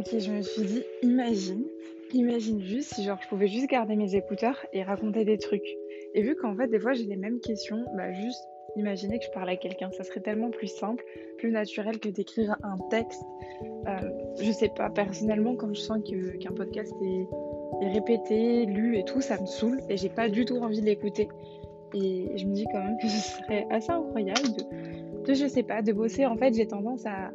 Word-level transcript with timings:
Ok, 0.00 0.18
je 0.18 0.32
me 0.32 0.40
suis 0.40 0.62
dit, 0.62 0.82
imagine, 1.02 1.62
imagine 2.14 2.58
juste 2.62 2.94
si 2.94 3.04
genre 3.04 3.18
je 3.22 3.28
pouvais 3.28 3.48
juste 3.48 3.68
garder 3.68 3.96
mes 3.96 4.14
écouteurs 4.14 4.64
et 4.72 4.82
raconter 4.82 5.26
des 5.26 5.36
trucs. 5.36 5.76
Et 6.14 6.22
vu 6.22 6.36
qu'en 6.36 6.56
fait 6.56 6.68
des 6.68 6.80
fois 6.80 6.94
j'ai 6.94 7.04
les 7.04 7.16
mêmes 7.16 7.38
questions, 7.38 7.84
bah 7.94 8.10
juste 8.10 8.42
imaginer 8.76 9.18
que 9.18 9.26
je 9.26 9.30
parle 9.32 9.50
à 9.50 9.56
quelqu'un, 9.56 9.90
ça 9.90 10.02
serait 10.02 10.20
tellement 10.20 10.48
plus 10.48 10.68
simple, 10.68 11.04
plus 11.36 11.50
naturel 11.50 11.98
que 11.98 12.08
d'écrire 12.08 12.56
un 12.62 12.78
texte. 12.88 13.20
Euh, 13.88 14.10
je 14.40 14.50
sais 14.52 14.70
pas, 14.74 14.88
personnellement 14.88 15.54
quand 15.54 15.74
je 15.74 15.80
sens 15.82 15.98
qu'un 16.02 16.52
podcast 16.52 16.94
est, 17.04 17.84
est 17.84 17.92
répété, 17.92 18.64
lu 18.64 18.96
et 18.96 19.04
tout, 19.04 19.20
ça 19.20 19.38
me 19.38 19.44
saoule 19.44 19.82
et 19.90 19.98
j'ai 19.98 20.08
pas 20.08 20.30
du 20.30 20.46
tout 20.46 20.56
envie 20.56 20.80
de 20.80 20.86
l'écouter. 20.86 21.28
Et 21.92 22.38
je 22.38 22.46
me 22.46 22.54
dis 22.54 22.64
quand 22.72 22.82
même 22.82 22.96
que 23.02 23.06
ce 23.08 23.18
serait 23.18 23.66
assez 23.68 23.90
incroyable 23.90 24.48
de, 24.56 25.26
de 25.26 25.34
je 25.34 25.46
sais 25.46 25.62
pas, 25.62 25.82
de 25.82 25.92
bosser. 25.92 26.24
En 26.24 26.38
fait 26.38 26.54
j'ai 26.54 26.66
tendance 26.66 27.04
à 27.04 27.32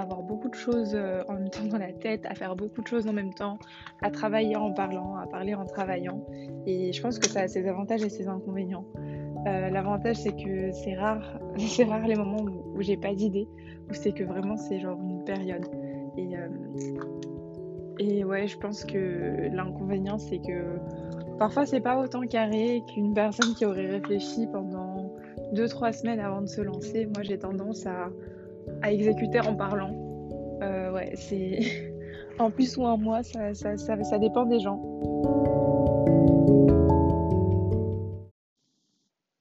avoir 0.00 0.22
beaucoup 0.22 0.48
de 0.48 0.54
choses 0.54 0.94
euh, 0.94 1.22
en 1.28 1.34
même 1.34 1.50
temps 1.50 1.64
dans 1.64 1.78
la 1.78 1.92
tête, 1.92 2.26
à 2.26 2.34
faire 2.34 2.56
beaucoup 2.56 2.82
de 2.82 2.86
choses 2.86 3.06
en 3.06 3.12
même 3.12 3.32
temps, 3.32 3.58
à 4.02 4.10
travailler 4.10 4.56
en 4.56 4.72
parlant, 4.72 5.16
à 5.16 5.26
parler 5.26 5.54
en 5.54 5.64
travaillant. 5.64 6.24
Et 6.66 6.92
je 6.92 7.02
pense 7.02 7.18
que 7.18 7.28
ça 7.28 7.42
a 7.42 7.48
ses 7.48 7.66
avantages 7.68 8.02
et 8.02 8.08
ses 8.08 8.28
inconvénients. 8.28 8.84
Euh, 9.46 9.70
l'avantage 9.70 10.16
c'est 10.16 10.36
que 10.36 10.70
c'est 10.72 10.94
rare, 10.94 11.40
c'est 11.56 11.84
rare 11.84 12.06
les 12.06 12.14
moments 12.14 12.42
où, 12.42 12.80
j'ai 12.82 12.96
pas 12.96 13.14
d'idée, 13.14 13.48
où 13.88 13.94
c'est 13.94 14.12
que 14.12 14.24
vraiment 14.24 14.56
c'est 14.56 14.80
genre 14.80 14.98
une 15.00 15.24
période. 15.24 15.66
Et, 16.16 16.36
euh, 16.36 16.48
et 17.98 18.24
ouais, 18.24 18.46
je 18.46 18.58
pense 18.58 18.84
que 18.84 19.48
l'inconvénient 19.52 20.18
c'est 20.18 20.38
que 20.38 20.78
parfois 21.38 21.64
c'est 21.64 21.80
pas 21.80 21.98
autant 21.98 22.20
carré 22.22 22.82
qu'une 22.92 23.14
personne 23.14 23.54
qui 23.54 23.64
aurait 23.64 23.86
réfléchi 23.86 24.46
pendant 24.52 25.14
2-3 25.54 25.92
semaines 25.92 26.20
avant 26.20 26.42
de 26.42 26.46
se 26.46 26.60
lancer. 26.60 27.06
Moi 27.06 27.22
j'ai 27.22 27.38
tendance 27.38 27.86
à 27.86 28.10
à 28.82 28.92
exécuter 28.92 29.40
en 29.40 29.54
parlant. 29.54 29.94
Euh, 30.62 30.92
ouais, 30.92 31.12
c'est 31.16 31.92
en 32.38 32.50
plus 32.50 32.76
ou 32.76 32.84
en 32.84 32.98
moi, 32.98 33.22
ça, 33.22 33.54
ça, 33.54 33.76
ça, 33.76 34.18
dépend 34.18 34.46
des 34.46 34.60
gens. 34.60 34.76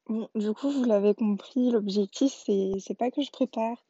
Bon, 0.07 0.27
du 0.35 0.53
coup, 0.53 0.69
vous 0.71 0.83
l'avez 0.85 1.13
compris, 1.13 1.71
l'objectif, 1.71 2.31
c'est, 2.45 2.71
c'est 2.79 2.97
pas 2.97 3.11
que 3.11 3.21
je 3.21 3.31
prépare 3.31 3.83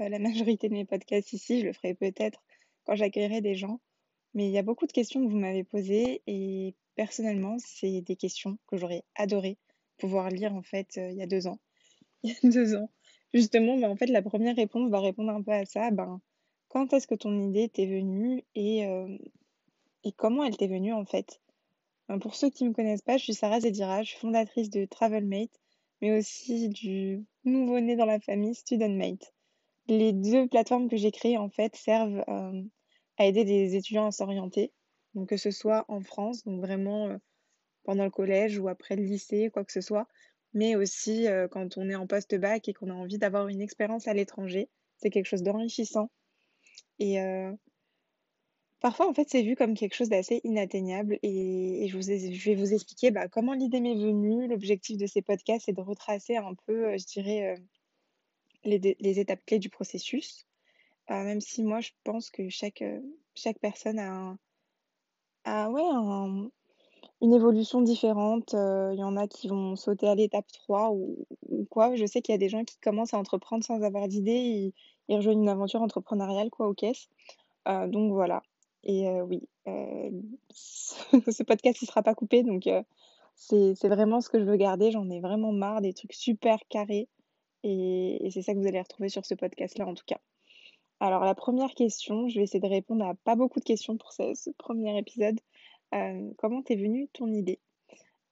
euh, 0.00 0.08
la 0.08 0.18
majorité 0.18 0.68
de 0.68 0.74
mes 0.74 0.84
podcasts 0.84 1.32
ici, 1.32 1.60
je 1.60 1.66
le 1.66 1.72
ferai 1.72 1.94
peut-être 1.94 2.42
quand 2.84 2.96
j'accueillerai 2.96 3.40
des 3.40 3.54
gens. 3.54 3.80
Mais 4.34 4.46
il 4.46 4.52
y 4.52 4.58
a 4.58 4.62
beaucoup 4.62 4.86
de 4.86 4.92
questions 4.92 5.24
que 5.24 5.30
vous 5.30 5.38
m'avez 5.38 5.62
posées 5.62 6.22
et 6.26 6.74
personnellement, 6.96 7.56
c'est 7.58 8.00
des 8.00 8.16
questions 8.16 8.58
que 8.66 8.76
j'aurais 8.76 9.04
adoré 9.14 9.58
pouvoir 9.98 10.28
lire 10.30 10.54
en 10.54 10.62
fait 10.62 10.98
euh, 10.98 11.10
il 11.10 11.16
y 11.16 11.22
a 11.22 11.26
deux 11.26 11.46
ans. 11.46 11.58
Il 12.24 12.30
y 12.30 12.32
a 12.32 12.50
deux 12.50 12.74
ans. 12.74 12.88
Justement, 13.34 13.76
bah, 13.76 13.90
en 13.90 13.96
fait, 13.96 14.06
la 14.06 14.22
première 14.22 14.54
réponse 14.54 14.88
va 14.90 15.00
répondre 15.00 15.30
un 15.30 15.42
peu 15.42 15.50
à 15.50 15.64
ça. 15.64 15.90
Ben, 15.90 16.20
quand 16.68 16.92
est-ce 16.92 17.08
que 17.08 17.16
ton 17.16 17.36
idée 17.40 17.68
t'est 17.68 17.86
venue 17.86 18.44
et, 18.54 18.86
euh, 18.86 19.18
comment 20.16 20.44
elle 20.44 20.56
t'est 20.56 20.68
venue 20.68 20.92
en 20.92 21.04
fait? 21.04 21.40
Ben, 22.08 22.20
pour 22.20 22.36
ceux 22.36 22.48
qui 22.48 22.62
ne 22.62 22.68
me 22.68 22.74
connaissent 22.74 23.02
pas, 23.02 23.16
je 23.16 23.24
suis 23.24 23.34
Sarah 23.34 23.60
Zedira, 23.60 24.04
je 24.04 24.10
suis 24.10 24.20
fondatrice 24.20 24.70
de 24.70 24.84
Travelmate, 24.84 25.60
mais 26.00 26.16
aussi 26.16 26.68
du 26.68 27.26
nouveau-né 27.44 27.96
dans 27.96 28.04
la 28.06 28.20
famille 28.20 28.54
StudentMate. 28.54 29.34
Les 29.88 30.12
deux 30.12 30.46
plateformes 30.46 30.88
que 30.88 30.96
j'ai 30.96 31.10
créées 31.10 31.36
en 31.36 31.50
fait 31.50 31.74
servent 31.74 32.22
euh, 32.28 32.62
à 33.18 33.26
aider 33.26 33.44
des 33.44 33.74
étudiants 33.74 34.06
à 34.06 34.12
s'orienter, 34.12 34.72
que 35.26 35.36
ce 35.36 35.50
soit 35.50 35.84
en 35.88 36.00
France, 36.00 36.44
donc 36.44 36.60
vraiment 36.60 37.08
euh, 37.08 37.18
pendant 37.82 38.04
le 38.04 38.10
collège 38.10 38.58
ou 38.58 38.68
après 38.68 38.94
le 38.94 39.02
lycée, 39.02 39.50
quoi 39.52 39.64
que 39.64 39.72
ce 39.72 39.80
soit, 39.80 40.06
mais 40.54 40.76
aussi 40.76 41.26
euh, 41.26 41.48
quand 41.48 41.76
on 41.76 41.90
est 41.90 41.96
en 41.96 42.06
post-bac 42.06 42.68
et 42.68 42.72
qu'on 42.72 42.90
a 42.90 42.94
envie 42.94 43.18
d'avoir 43.18 43.48
une 43.48 43.60
expérience 43.60 44.08
à 44.08 44.14
l'étranger. 44.14 44.68
C'est 44.96 45.10
quelque 45.10 45.26
chose 45.26 45.42
d'enrichissant. 45.42 46.10
Et 47.00 47.20
euh, 47.20 47.52
parfois, 48.80 49.08
en 49.08 49.12
fait, 49.12 49.28
c'est 49.28 49.42
vu 49.42 49.56
comme 49.56 49.74
quelque 49.74 49.96
chose 49.96 50.08
d'assez 50.08 50.40
inatteignable. 50.44 51.18
Et, 51.22 51.88
je, 51.88 52.44
vais 52.44 52.54
vous 52.54 52.72
expliquer 52.72 53.10
bah, 53.10 53.28
comment 53.28 53.52
l'idée 53.52 53.80
m'est 53.80 53.96
venue. 53.96 54.46
L'objectif 54.46 54.96
de 54.96 55.06
ces 55.06 55.22
podcasts, 55.22 55.66
c'est 55.66 55.72
de 55.72 55.80
retracer 55.80 56.36
un 56.36 56.54
peu, 56.66 56.86
euh, 56.86 56.98
je 56.98 57.04
dirais, 57.06 57.56
les, 58.64 58.78
les, 58.78 59.20
étapes 59.20 59.44
clés 59.44 59.58
du 59.58 59.68
processus. 59.68 60.46
même 61.10 61.40
si 61.40 61.64
moi, 61.64 61.80
je 61.80 61.90
pense 62.04 62.30
que 62.30 62.48
chaque, 62.48 62.84
chaque 63.34 63.58
personne 63.58 63.98
a 63.98 64.10
un, 64.10 64.38
a, 65.44 65.70
ouais, 65.70 65.82
un, 65.82 66.48
une 67.20 67.34
évolution 67.34 67.80
différente. 67.80 68.54
Euh, 68.54 68.90
il 68.92 68.98
y 68.98 69.04
en 69.04 69.16
a 69.16 69.26
qui 69.26 69.48
vont 69.48 69.76
sauter 69.76 70.08
à 70.08 70.14
l'étape 70.14 70.46
3 70.52 70.92
ou, 70.92 71.26
quoi. 71.70 71.94
Je 71.96 72.06
sais 72.06 72.22
qu'il 72.22 72.32
y 72.32 72.36
a 72.36 72.38
des 72.38 72.48
gens 72.48 72.64
qui 72.64 72.78
commencent 72.78 73.14
à 73.14 73.18
entreprendre 73.18 73.64
sans 73.64 73.82
avoir 73.82 74.08
d'idée. 74.08 74.72
Ils, 75.08 75.16
rejoignent 75.16 75.42
une 75.42 75.48
aventure 75.48 75.82
entrepreneuriale, 75.82 76.50
quoi, 76.50 76.68
aux 76.68 76.74
caisses. 76.74 77.08
Euh, 77.68 77.86
donc 77.86 78.12
voilà. 78.12 78.42
Et 78.84 79.08
euh, 79.08 79.22
oui, 79.22 79.42
ce 80.52 81.42
podcast, 81.42 81.80
il 81.82 81.86
sera 81.86 82.02
pas 82.02 82.14
coupé. 82.14 82.42
Donc 82.42 82.68
c'est 83.34 83.88
vraiment 83.88 84.20
ce 84.20 84.28
que 84.28 84.38
je 84.38 84.44
veux 84.44 84.56
garder. 84.56 84.90
J'en 84.90 85.08
ai 85.10 85.20
vraiment 85.20 85.52
marre 85.52 85.80
des 85.80 85.92
trucs 85.94 86.12
super 86.14 86.58
carrés. 86.68 87.08
Et, 87.62 88.28
c'est 88.30 88.42
ça 88.42 88.52
que 88.52 88.58
vous 88.58 88.66
allez 88.66 88.80
retrouver 88.80 89.08
sur 89.08 89.24
ce 89.24 89.34
podcast-là, 89.34 89.86
en 89.86 89.94
tout 89.94 90.04
cas. 90.06 90.20
Alors, 91.00 91.24
la 91.24 91.34
première 91.34 91.74
question, 91.74 92.28
je 92.28 92.36
vais 92.36 92.44
essayer 92.44 92.60
de 92.60 92.68
répondre 92.68 93.04
à 93.04 93.14
pas 93.14 93.36
beaucoup 93.36 93.58
de 93.58 93.64
questions 93.64 93.96
pour 93.96 94.12
ce 94.12 94.50
premier 94.58 94.96
épisode. 94.98 95.40
Euh, 95.94 96.30
comment 96.38 96.62
t'es 96.62 96.76
venue 96.76 97.08
ton 97.12 97.32
idée? 97.32 97.60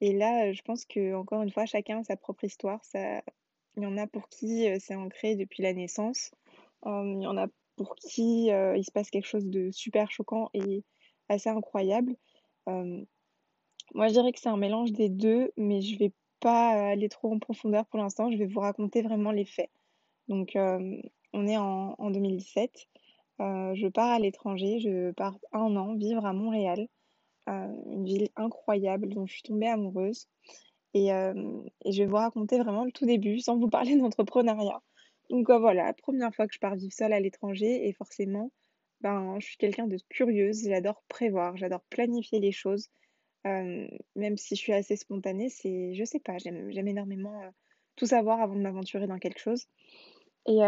Et 0.01 0.13
là, 0.13 0.53
je 0.53 0.63
pense 0.63 0.85
que 0.85 1.15
encore 1.15 1.43
une 1.43 1.51
fois, 1.51 1.67
chacun 1.67 2.01
a 2.01 2.05
sa 2.05 2.17
propre 2.17 2.45
histoire. 2.45 2.81
Il 3.77 3.83
y 3.83 3.87
en 3.87 3.97
a 3.97 4.07
pour 4.07 4.29
qui 4.29 4.69
euh, 4.69 4.79
c'est 4.81 4.97
ancré 4.97 5.37
depuis 5.37 5.63
la 5.63 5.73
naissance. 5.73 6.33
Euh, 6.87 7.15
il 7.17 7.23
y 7.23 7.27
en 7.27 7.37
a 7.37 7.47
pour 7.77 7.95
qui 7.97 8.49
il 8.49 8.85
se 8.85 8.93
passe 8.93 9.11
quelque 9.11 9.27
chose 9.27 9.47
de 9.47 9.71
super 9.71 10.11
choquant 10.11 10.51
et 10.55 10.85
assez 11.29 11.49
incroyable. 11.49 12.17
moi, 12.67 14.09
je 14.09 14.13
dirais 14.13 14.33
que 14.33 14.41
c'est 14.41 14.49
un 14.49 14.57
mélange 14.57 14.93
des 14.93 15.09
deux, 15.09 15.53
mais 15.57 15.83
je 15.83 15.99
vais 15.99 16.13
pas 16.41 16.91
aller 16.91 17.09
trop 17.09 17.33
en 17.33 17.39
profondeur 17.39 17.87
pour 17.87 17.99
l'instant. 17.99 18.31
Je 18.31 18.37
vais 18.37 18.47
vous 18.47 18.61
raconter 18.61 19.03
vraiment 19.03 19.33
les 19.33 19.45
faits. 19.45 19.71
Donc, 20.29 20.53
on 20.55 21.47
est 21.47 21.57
en 21.57 22.11
2017. 22.11 22.89
je 23.39 23.89
pars 23.89 24.11
à 24.11 24.19
l'étranger. 24.19 24.81
Je 24.81 25.13
pars 25.13 25.39
un 25.53 25.75
an 25.77 25.95
vivre 25.95 26.27
à 26.27 26.33
Montréal 26.33 26.89
une 27.47 28.05
ville 28.05 28.29
incroyable 28.37 29.15
dont 29.15 29.27
je 29.27 29.33
suis 29.35 29.43
tombée 29.43 29.69
amoureuse. 29.69 30.29
Et, 30.95 31.09
et, 31.09 31.93
je 31.93 32.03
vais 32.03 32.07
vous 32.07 32.17
raconter 32.17 32.59
vraiment 32.59 32.85
le 32.85 32.93
tout 32.93 33.07
début 33.07 33.41
sans 33.41 33.57
vous 33.57 33.69
parler 33.69 33.97
d'entrepreneuriat. 33.99 34.83
Donc 35.31 35.51
voilà, 35.51 35.87
la 35.87 35.93
première 35.95 36.35
fois 36.35 36.47
que 36.47 36.55
je 36.55 36.59
pars 36.59 36.77
vivre 36.77 36.93
seule 36.93 37.13
à 37.13 37.21
l'étranger 37.21 37.89
et 37.89 37.93
forcément, 37.93 38.51
ben, 39.01 39.39
je 39.41 39.47
suis 39.47 39.57
quelqu'un 39.57 39.87
de 39.87 39.97
curieuse, 40.11 40.65
j'adore 40.69 41.03
prévoir, 41.09 41.57
j'adore 41.57 41.83
planifier 41.91 42.41
les 42.41 42.53
choses. 42.53 42.91
même 43.45 44.37
si 44.37 44.55
je 44.57 44.61
suis 44.61 44.73
assez 44.73 44.97
spontanée, 44.97 45.49
c'est, 45.49 45.95
je 45.95 46.05
sais 46.05 46.21
pas, 46.21 46.39
j'aime, 46.39 46.71
j'aime 46.71 46.89
énormément 46.89 47.41
tout 47.97 48.07
savoir 48.07 48.41
avant 48.41 48.55
de 48.55 48.61
m'aventurer 48.61 49.07
dans 49.07 49.19
quelque 49.19 49.41
chose. 49.41 49.67
Et, 50.47 50.61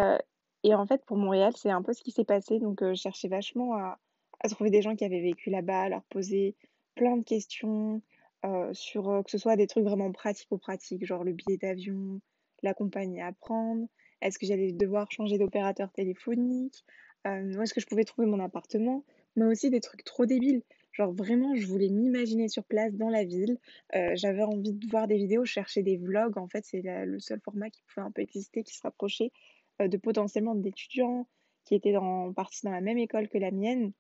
et 0.65 0.75
en 0.75 0.87
fait, 0.87 1.05
pour 1.05 1.19
Montréal, 1.19 1.53
c'est 1.57 1.71
un 1.71 1.83
peu 1.83 1.93
ce 1.93 2.03
qui 2.03 2.11
s'est 2.11 2.25
passé. 2.25 2.59
Donc, 2.59 2.83
je 2.83 2.95
cherchais 2.95 3.29
vachement 3.29 3.75
à, 3.75 3.99
à 4.45 4.49
trouver 4.49 4.71
des 4.71 4.83
gens 4.83 4.95
qui 4.95 5.05
avaient 5.05 5.23
vécu 5.23 5.49
là-bas, 5.49 5.89
leur 5.89 6.05
poser 6.05 6.55
plein 6.95 7.17
de 7.17 7.25
questions 7.25 8.03
euh, 8.45 8.73
sur 8.75 9.09
euh, 9.09 9.23
que 9.23 9.31
ce 9.31 9.39
soit 9.39 9.57
des 9.57 9.67
trucs 9.67 9.85
vraiment 9.85 10.13
pratiques 10.13 10.53
ou 10.53 10.59
pratiques, 10.59 11.07
genre 11.07 11.25
le 11.25 11.33
billet 11.33 11.57
d'avion, 11.57 12.21
la 12.63 12.75
compagnie 12.75 13.23
à 13.23 13.33
prendre, 13.33 13.87
est-ce 14.21 14.39
que 14.39 14.45
j'allais 14.45 14.73
devoir 14.73 15.11
changer 15.11 15.39
d'opérateur 15.39 15.91
téléphonique, 15.93 16.85
euh, 17.27 17.55
où 17.57 17.63
est-ce 17.63 17.73
que 17.73 17.81
je 17.81 17.87
pouvais 17.87 18.05
trouver 18.05 18.27
mon 18.27 18.39
appartement, 18.39 19.03
mais 19.35 19.47
aussi 19.47 19.71
des 19.71 19.81
trucs 19.81 20.05
trop 20.05 20.27
débiles. 20.27 20.63
Genre 20.93 21.11
vraiment, 21.11 21.55
je 21.57 21.67
voulais 21.67 21.89
m'imaginer 21.89 22.49
sur 22.49 22.65
place 22.65 22.93
dans 22.95 23.09
la 23.09 23.25
ville. 23.25 23.59
J'avais 23.93 24.45
envie 24.45 24.75
de 24.75 24.87
voir 24.89 25.09
des 25.09 25.17
vidéos, 25.17 25.45
chercher 25.45 25.83
des 25.83 25.97
vlogs. 25.97 26.39
En 26.39 26.47
fait, 26.47 26.65
c'est 26.65 26.83
le 26.85 27.19
seul 27.19 27.41
format 27.41 27.69
qui 27.69 27.83
pouvait 27.83 28.07
un 28.07 28.13
peu 28.13 28.23
exister, 28.23 28.63
qui 28.63 28.77
se 28.77 28.83
rapprochait 28.83 29.33
de 29.81 29.97
potentiellement 29.97 30.55
d'étudiants 30.55 31.27
qui 31.65 31.75
étaient 31.75 31.93
dans, 31.93 32.33
partis 32.33 32.65
dans 32.65 32.71
la 32.71 32.81
même 32.81 32.99
école 32.99 33.29
que 33.29 33.39
la 33.39 33.51
mienne 33.51 33.93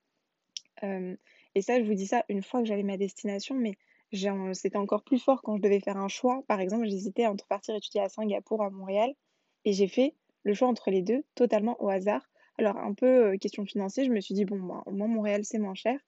et 1.55 1.63
ça, 1.63 1.81
je 1.81 1.85
vous 1.87 1.95
dis 1.95 2.07
ça 2.07 2.25
une 2.29 2.43
fois 2.43 2.61
que 2.61 2.67
j'avais 2.67 2.83
ma 2.83 2.97
destination, 2.97 3.55
mais 3.55 3.75
c'était 4.53 4.77
encore 4.77 5.03
plus 5.03 5.19
fort 5.19 5.43
quand 5.43 5.57
je 5.57 5.63
devais 5.63 5.81
faire 5.81 5.97
un 5.97 6.09
choix. 6.09 6.43
Par 6.47 6.61
exemple, 6.61 6.87
j'hésitais 6.87 7.27
entre 7.27 7.47
partir 7.47 7.75
étudier 7.75 8.01
à 8.01 8.09
Singapour, 8.09 8.63
à 8.63 8.71
Montréal, 8.71 9.13
et 9.65 9.73
j'ai 9.73 9.89
fait 9.89 10.15
le 10.45 10.55
choix 10.55 10.69
entre 10.69 10.91
les 10.91 11.03
deux, 11.03 11.25
totalement 11.35 11.83
au 11.83 11.89
hasard. 11.89 12.29
Alors, 12.59 12.77
un 12.77 12.95
peu 12.95 13.37
question 13.39 13.65
financière, 13.65 14.07
je 14.07 14.13
me 14.13 14.21
suis 14.21 14.35
dit, 14.35 14.45
bon, 14.45 14.57
au 14.87 14.93
moins 14.93 15.09
Montréal, 15.09 15.45
c'est 15.45 15.59
moins 15.59 15.75
cher, 15.75 15.99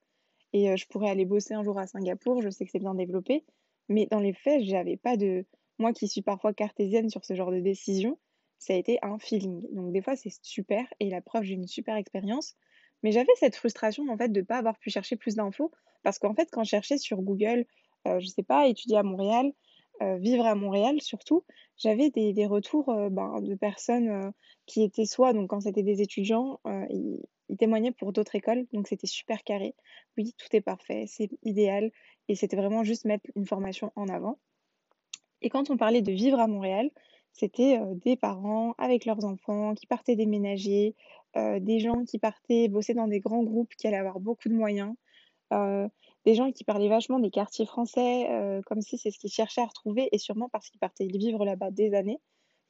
et 0.52 0.76
je 0.76 0.86
pourrais 0.86 1.10
aller 1.10 1.24
bosser 1.24 1.54
un 1.54 1.64
jour 1.64 1.78
à 1.78 1.86
Singapour, 1.86 2.42
je 2.42 2.50
sais 2.50 2.64
que 2.64 2.70
c'est 2.70 2.78
bien 2.78 2.94
développé, 2.94 3.44
mais 3.88 4.06
dans 4.06 4.20
les 4.20 4.32
faits, 4.32 4.62
j'avais 4.62 4.96
pas 4.96 5.16
de... 5.16 5.44
Moi 5.78 5.92
qui 5.92 6.08
suis 6.08 6.22
parfois 6.22 6.54
cartésienne 6.54 7.10
sur 7.10 7.24
ce 7.24 7.34
genre 7.34 7.50
de 7.50 7.60
décision, 7.60 8.18
ça 8.58 8.72
a 8.72 8.76
été 8.76 8.98
un 9.02 9.18
feeling. 9.18 9.66
Donc 9.74 9.92
des 9.92 10.00
fois, 10.00 10.16
c'est 10.16 10.32
super, 10.42 10.86
et 11.00 11.10
la 11.10 11.20
preuve, 11.20 11.42
j'ai 11.42 11.54
une 11.54 11.66
super 11.66 11.96
expérience, 11.96 12.56
mais 13.02 13.12
j'avais 13.12 13.32
cette 13.36 13.56
frustration 13.56 14.08
en 14.08 14.16
fait 14.16 14.28
de 14.30 14.40
ne 14.40 14.44
pas 14.44 14.56
avoir 14.58 14.78
pu 14.78 14.90
chercher 14.90 15.16
plus 15.16 15.34
d'infos 15.36 15.70
parce 16.02 16.18
qu'en 16.18 16.34
fait 16.34 16.48
quand 16.50 16.64
je 16.64 16.70
cherchais 16.70 16.98
sur 16.98 17.20
Google, 17.22 17.66
euh, 18.06 18.20
je 18.20 18.26
sais 18.26 18.42
pas, 18.42 18.68
étudier 18.68 18.96
à 18.98 19.02
Montréal, 19.02 19.52
vivre 20.18 20.44
à 20.44 20.54
Montréal 20.54 21.00
surtout, 21.00 21.44
j'avais 21.78 22.10
des 22.10 22.34
des 22.34 22.46
retours, 22.46 22.90
heu, 22.92 23.08
ben, 23.08 23.40
de 23.40 23.54
personnes, 23.54 24.08
heu, 24.08 24.30
qui 24.66 24.82
étaient 24.82 25.06
soit 25.06 25.32
donc 25.32 25.48
quand 25.48 25.60
c'était 25.60 25.82
des 25.82 26.02
étudiants, 26.02 26.60
ils 26.90 27.22
ils 27.48 27.56
témoignaient 27.56 27.92
pour 27.92 28.12
d'autres 28.12 28.34
écoles, 28.34 28.66
donc 28.72 28.88
c'était 28.88 29.06
super 29.06 29.44
carré. 29.44 29.74
Oui, 30.18 30.34
tout 30.36 30.48
est 30.52 30.60
parfait, 30.60 31.04
c'est 31.06 31.30
idéal 31.44 31.92
et 32.28 32.34
c'était 32.34 32.56
vraiment 32.56 32.84
juste 32.84 33.04
mettre 33.04 33.24
une 33.36 33.46
formation 33.46 33.92
en 33.96 34.08
avant 34.08 34.38
et 35.42 35.48
quand 35.50 35.70
on 35.70 35.76
parlait 35.76 36.02
de 36.02 36.12
vivre 36.12 36.40
à 36.40 36.46
Montréal, 36.46 36.90
c'était, 37.32 37.78
des 38.04 38.16
parents 38.16 38.74
avec 38.78 39.04
leurs 39.04 39.24
enfants 39.24 39.74
qui 39.74 39.86
partaient 39.86 40.16
déménager, 40.16 40.94
heu, 41.36 41.60
des 41.60 41.80
gens 41.80 42.04
qui 42.04 42.18
partaient 42.18 42.68
bosser 42.68 42.94
dans 42.94 43.08
des 43.08 43.20
grands 43.20 43.42
groupes 43.42 43.74
qui 43.76 43.86
allaient 43.86 43.96
avoir 43.98 44.20
beaucoup 44.20 44.48
de 44.48 44.54
moyens. 44.54 44.94
Heu, 45.52 45.88
des 46.26 46.34
gens 46.34 46.52
qui 46.52 46.64
parlaient 46.64 46.88
vachement 46.88 47.18
des 47.20 47.30
quartiers 47.30 47.66
français, 47.66 48.28
heu, 48.30 48.62
comme 48.66 48.82
si 48.82 48.98
c'est 48.98 49.10
ce 49.10 49.18
qu'ils 49.18 49.30
cherchaient 49.32 49.62
à 49.62 49.66
retrouver 49.66 50.08
et 50.12 50.18
sûrement 50.18 50.48
parce 50.50 50.70
qu'ils 50.70 50.80
partaient 50.80 51.06
vivre 51.06 51.44
là-bas 51.44 51.70
des 51.70 51.94
années. 51.94 52.20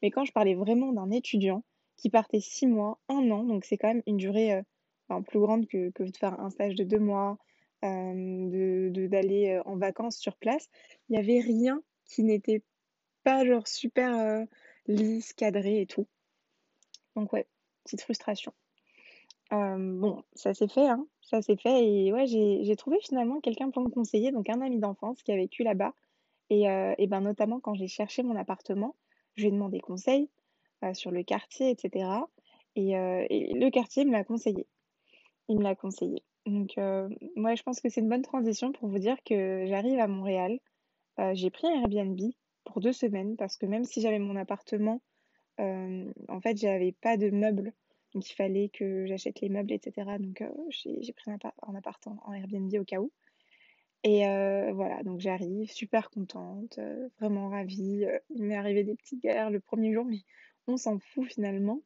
Mais 0.02 0.10
quand 0.10 0.24
je 0.24 0.32
parlais 0.32 0.54
vraiment 0.54 0.92
d'un 0.92 1.10
étudiant 1.10 1.64
qui 1.96 2.10
partait 2.10 2.40
6 2.40 2.66
mois, 2.66 2.98
un 3.08 3.30
an, 3.30 3.44
donc 3.44 3.64
c'est 3.64 3.78
quand 3.78 3.88
même 3.88 4.02
une 4.06 4.18
durée, 4.18 4.62
plus 5.26 5.40
grande 5.40 5.66
que 5.68 5.90
de 6.02 6.16
faire 6.16 6.38
un 6.40 6.50
stage 6.50 6.74
de 6.74 6.84
2 6.84 6.98
mois, 6.98 7.38
hem, 7.82 8.50
de 8.50 9.06
d'aller, 9.06 9.60
en 9.64 9.76
vacances 9.76 10.16
sur 10.18 10.36
place. 10.36 10.68
Il 11.08 11.16
y 11.16 11.18
avait 11.18 11.40
rien 11.40 11.82
qui 12.04 12.22
n'était 12.24 12.62
pas 13.24 13.44
genre 13.44 13.66
super, 13.68 14.46
lisse, 14.86 15.32
cadré 15.34 15.80
et 15.82 15.86
tout. 15.86 16.06
Donc 17.16 17.32
ouais, 17.32 17.46
petite 17.86 18.02
frustration. 18.02 18.52
Hem, 19.50 20.00
bon, 20.00 20.22
ça 20.34 20.54
s'est 20.54 20.68
fait, 20.68 20.88
hein, 20.88 21.06
ça 21.22 21.40
s'est 21.40 21.56
fait 21.56 21.84
et 21.86 22.12
ouais, 22.12 22.26
j'ai 22.26 22.76
trouvé 22.76 22.98
finalement 23.00 23.40
quelqu'un 23.40 23.70
pour 23.70 23.82
me 23.82 23.90
conseiller, 23.90 24.32
donc 24.32 24.48
un 24.50 24.60
ami 24.60 24.78
d'enfance 24.80 25.22
qui 25.22 25.32
a 25.32 25.36
vécu 25.36 25.62
là-bas 25.62 25.94
et 26.50 26.64
et 26.98 27.06
ben, 27.06 27.20
notamment 27.20 27.60
quand 27.60 27.74
j'ai 27.74 27.88
cherché 27.88 28.22
mon 28.24 28.36
appartement, 28.36 28.96
je 29.36 29.42
lui 29.42 29.48
ai 29.48 29.52
demandé 29.52 29.80
conseil, 29.80 30.30
heu, 30.84 30.94
sur 30.94 31.10
le 31.12 31.22
quartier 31.22 31.70
et 31.70 31.76
cetera 31.78 32.28
et 32.76 32.92
le 32.92 33.70
quartier 33.70 34.04
me 34.04 34.12
l'a 34.12 34.24
conseillé. 34.24 34.66
Il 35.48 35.58
me 35.58 35.62
l'a 35.64 35.74
conseillé. 35.74 36.24
Donc 36.46 36.74
ouais, 36.76 37.56
je 37.56 37.62
pense 37.62 37.80
que 37.80 37.88
c'est 37.88 38.00
une 38.00 38.08
bonne 38.08 38.22
transition 38.22 38.72
pour 38.72 38.88
vous 38.88 38.98
dire 38.98 39.16
que 39.24 39.64
j'arrive 39.66 40.00
à 40.00 40.08
Montréal. 40.08 40.58
J'ai 41.34 41.50
pris 41.50 41.68
un 41.68 41.82
Airbnb 41.82 42.20
pour 42.64 42.80
2 42.80 42.92
semaines 42.92 43.36
parce 43.36 43.56
que 43.56 43.66
même 43.66 43.84
si 43.84 44.00
j'avais 44.00 44.18
mon 44.18 44.36
appartement, 44.36 45.00
en 45.58 46.40
fait, 46.40 46.56
j'avais 46.58 46.92
pas 46.92 47.16
de 47.16 47.30
meubles. 47.30 47.72
Donc 48.14 48.28
il 48.30 48.34
fallait 48.34 48.68
que 48.70 49.06
j'achète 49.06 49.40
les 49.40 49.48
meubles 49.48 49.72
et 49.72 49.80
cetera. 49.82 50.18
Donc 50.18 50.42
heu, 50.42 50.52
j'ai 50.70 51.12
pris 51.12 51.30
un 51.30 51.38
un 51.66 51.74
appart 51.74 52.06
en 52.06 52.32
Airbnb 52.32 52.72
au 52.80 52.84
cas 52.84 53.00
où 53.00 53.12
et 54.04 54.24
heu, 54.26 54.72
voilà, 54.72 55.02
donc 55.02 55.20
j'arrive 55.20 55.70
super 55.70 56.10
contente, 56.10 56.78
heu, 56.78 57.10
vraiment 57.18 57.48
ravie, 57.48 58.06
il 58.30 58.44
m'est 58.44 58.56
arrivé 58.56 58.84
des 58.84 58.94
petites 58.96 59.22
galères 59.22 59.50
le 59.50 59.60
premier 59.60 59.92
jour, 59.92 60.04
mais 60.04 60.20
on 60.68 60.76
s'en 60.76 60.98
fout 60.98 61.26
finalement. 61.32 61.82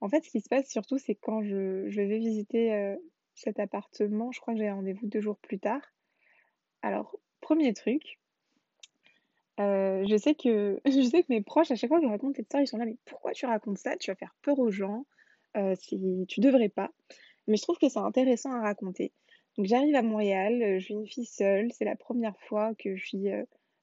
En 0.00 0.08
fait, 0.08 0.24
ce 0.24 0.30
qui 0.30 0.40
se 0.40 0.48
passe 0.48 0.68
surtout, 0.70 0.98
c'est 0.98 1.14
quand 1.16 1.42
je 1.42 1.88
je 1.90 2.02
vais 2.02 2.18
visiter, 2.18 2.96
cet 3.34 3.60
appartement, 3.60 4.32
je 4.32 4.40
crois 4.40 4.54
que 4.54 4.60
j'ai 4.60 4.70
rendez-vous 4.70 5.06
2 5.06 5.20
jours 5.20 5.38
plus 5.38 5.58
tard. 5.60 5.82
Alors, 6.82 7.16
premier 7.40 7.72
truc, 7.74 8.19
heu, 9.60 10.04
je 10.08 10.16
sais 10.16 10.34
que 10.34 10.80
je 10.86 11.02
sais 11.02 11.22
que 11.22 11.28
mes 11.30 11.42
proches, 11.42 11.70
à 11.70 11.76
chaque 11.76 11.88
fois 11.90 12.00
que 12.00 12.06
je 12.06 12.10
raconte 12.10 12.36
cette 12.36 12.46
histoire, 12.46 12.62
ils 12.62 12.66
sont 12.68 12.78
là: 12.78 12.86
«Mais 12.86 12.96
pourquoi 13.06 13.32
tu 13.32 13.46
racontes 13.46 13.78
ça? 13.78 13.96
Tu 13.96 14.10
vas 14.10 14.16
faire 14.16 14.34
peur 14.42 14.58
aux 14.58 14.70
gens, 14.70 15.06
heu, 15.56 15.74
c'est 15.76 15.98
tu 16.28 16.40
devrais 16.40 16.68
pas». 16.70 16.92
Mais 17.48 17.56
je 17.56 17.62
trouve 17.62 17.78
que 17.78 17.88
c'est 17.88 17.98
intéressant 17.98 18.52
à 18.52 18.60
raconter. 18.62 19.12
Donc 19.58 19.66
j'arrive 19.66 19.94
à 19.96 20.02
Montréal, 20.02 20.62
heu, 20.62 20.78
je 20.80 20.84
suis 20.86 20.94
une 20.94 21.06
fille 21.08 21.26
seule, 21.26 21.72
c'est 21.72 21.84
la 21.84 21.96
première 21.96 22.38
fois 22.40 22.74
que 22.76 22.96
je 22.96 23.04
suis, 23.06 23.28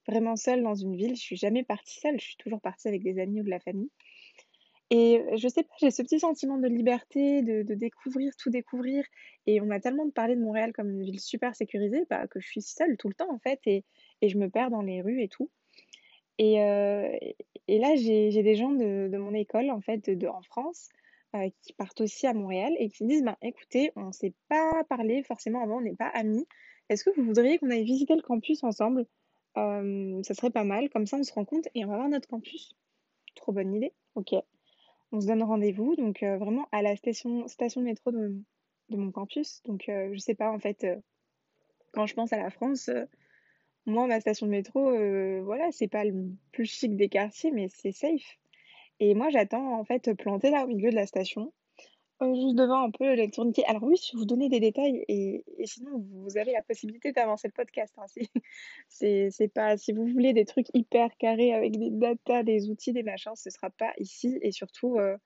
vraiment 0.08 0.36
seule 0.36 0.62
dans 0.62 0.74
une 0.74 0.96
ville. 0.96 1.16
Je 1.16 1.22
suis 1.22 1.36
jamais 1.36 1.64
partie 1.64 2.00
seule, 2.00 2.18
je 2.20 2.26
suis 2.26 2.36
toujours 2.38 2.60
partie 2.60 2.88
avec 2.88 3.02
des 3.04 3.18
amis 3.20 3.40
ou 3.42 3.44
de 3.44 3.50
la 3.50 3.60
famille 3.60 3.90
et 4.90 5.22
je 5.36 5.48
sais 5.48 5.64
pas, 5.64 5.74
j'ai 5.80 5.90
ce 5.90 6.02
petit 6.02 6.18
sentiment 6.20 6.56
de 6.58 6.66
liberté, 6.66 7.42
de 7.42 7.74
découvrir, 7.74 8.32
tout 8.38 8.48
découvrir 8.50 9.04
et 9.46 9.60
on 9.60 9.66
m'a 9.66 9.80
tellement 9.80 10.08
parlé 10.10 10.34
de 10.34 10.40
Montréal 10.40 10.72
comme 10.72 10.90
une 10.90 11.02
ville 11.02 11.20
super 11.20 11.54
sécurisée, 11.54 12.04
bah, 12.08 12.26
que 12.26 12.40
je 12.40 12.48
suis 12.48 12.62
seule 12.62 12.96
tout 12.96 13.08
le 13.08 13.14
temps 13.14 13.30
en 13.32 13.38
fait 13.38 13.60
et 13.66 13.84
je 14.22 14.38
me 14.38 14.48
perds 14.48 14.70
dans 14.70 14.80
les 14.82 15.02
rues 15.02 15.22
et 15.22 15.28
tout 15.28 15.50
et 16.38 16.60
heu 16.60 17.10
et 17.68 17.78
là 17.78 17.96
j'ai 17.96 18.30
des 18.42 18.54
gens 18.56 18.70
de 18.72 19.16
mon 19.18 19.34
école 19.34 19.70
en 19.70 19.80
fait, 19.80 20.08
de 20.10 20.26
en 20.28 20.42
France, 20.42 20.88
heu, 21.36 21.50
qui 21.62 21.72
partent 21.74 22.00
aussi 22.02 22.26
à 22.26 22.34
Montréal 22.34 22.74
et 22.78 22.88
qui 22.90 23.04
disent: 23.06 23.22
«Ben, 23.24 23.36
écoutez, 23.42 23.92
on 23.96 24.12
s'est 24.12 24.34
pas 24.48 24.84
parlé 24.88 25.22
forcément 25.24 25.62
avant, 25.62 25.78
on 25.78 25.80
n'est 25.82 25.94
pas 25.96 26.08
amis. 26.08 26.46
Est-ce 26.88 27.04
que 27.04 27.10
vous 27.16 27.24
voudriez 27.24 27.58
qu'on 27.58 27.70
aille 27.70 27.84
visiter 27.84 28.14
le 28.16 28.22
campus 28.22 28.62
ensemble? 28.64 29.06
Ça 29.56 30.34
serait 30.34 30.50
pas 30.50 30.64
mal, 30.64 30.88
comme 30.90 31.06
ça 31.06 31.16
on 31.18 31.22
se 31.24 31.32
rencontre 31.32 31.68
et 31.74 31.84
on 31.84 31.88
va 31.88 31.96
voir 31.96 32.08
notre 32.08 32.28
campus». 32.28 32.74
Trop 33.36 33.52
bonne 33.52 33.74
idée, 33.74 33.92
OK. 34.16 34.34
On 35.12 35.20
se 35.20 35.26
donne 35.26 35.42
rendez-vous 35.42 35.96
donc 35.96 36.22
heu, 36.22 36.36
vraiment 36.38 36.68
à 36.72 36.82
la 36.82 36.96
station 36.96 37.44
de 37.46 37.82
métro 37.82 38.10
de 38.12 38.36
de 38.90 38.96
mon 38.96 39.10
campus 39.12 39.62
donc 39.66 39.88
heu, 39.88 40.12
je 40.14 40.18
sais 40.18 40.34
pas 40.34 40.50
en 40.50 40.58
fait, 40.58 40.86
quand 41.92 42.06
je 42.06 42.14
pense 42.14 42.32
à 42.32 42.38
la 42.38 42.50
France, 42.50 42.90
moi 43.88 44.06
ma 44.06 44.20
station 44.20 44.46
de 44.46 44.52
métro, 44.52 44.90
heu, 44.90 45.40
voilà, 45.44 45.70
c'est 45.72 45.88
pas 45.88 46.04
le 46.04 46.30
plus 46.52 46.66
chic 46.66 46.96
des 46.96 47.08
quartiers 47.08 47.50
mais 47.50 47.68
c'est 47.68 47.92
safe 47.92 48.38
et 49.00 49.14
moi 49.14 49.30
j'attends 49.30 49.78
en 49.78 49.84
fait, 49.84 50.12
plantée 50.14 50.50
là 50.50 50.64
au 50.64 50.68
milieu 50.68 50.90
de 50.90 50.94
la 50.96 51.06
station, 51.06 51.52
heu, 52.22 52.34
juste 52.34 52.56
devant 52.56 52.82
un 52.84 52.90
peu 52.90 53.14
les 53.14 53.30
tourniquets. 53.30 53.64
Alors 53.66 53.82
oui, 53.84 53.96
je 53.96 54.16
vais 54.16 54.20
vous 54.20 54.26
donner 54.26 54.48
des 54.48 54.60
détails 54.60 55.04
et 55.08 55.44
et 55.58 55.66
sinon 55.66 56.04
vous 56.24 56.36
avez 56.38 56.52
la 56.52 56.62
possibilité 56.62 57.12
d'avancer 57.12 57.48
le 57.48 57.52
podcast, 57.52 57.94
hein, 57.98 58.06
c'est 58.88 59.30
c'est 59.30 59.48
pas 59.48 59.76
si 59.76 59.92
vous 59.92 60.06
voulez 60.06 60.32
des 60.32 60.44
trucs 60.44 60.68
hyper 60.74 61.16
carrés 61.18 61.52
avec 61.54 61.78
des 61.78 61.90
datas, 61.90 62.42
des 62.42 62.70
outils, 62.70 62.92
des 62.92 63.02
machins, 63.02 63.34
ce 63.36 63.50
sera 63.50 63.70
pas 63.70 63.92
ici 63.98 64.38
et 64.42 64.52
surtout, 64.52 64.98
heu 64.98 65.16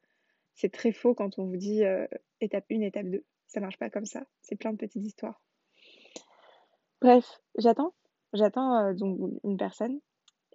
c'est 0.54 0.72
très 0.72 0.92
faux 0.92 1.14
quand 1.14 1.38
on 1.38 1.46
vous 1.46 1.56
dit, 1.56 1.82
étape 2.40 2.66
1, 2.70 2.82
étape 2.82 3.06
2. 3.06 3.24
Ça 3.46 3.60
marche 3.60 3.78
pas 3.78 3.90
comme 3.90 4.06
ça, 4.06 4.24
c'est 4.40 4.56
plein 4.56 4.72
de 4.72 4.76
petites 4.78 5.04
histoires. 5.04 5.40
Bref, 7.00 7.40
j'attends, 7.58 7.92
j'attends, 8.34 8.90
heu, 8.90 8.94
donc 8.94 9.18
une 9.44 9.56
personne. 9.56 10.00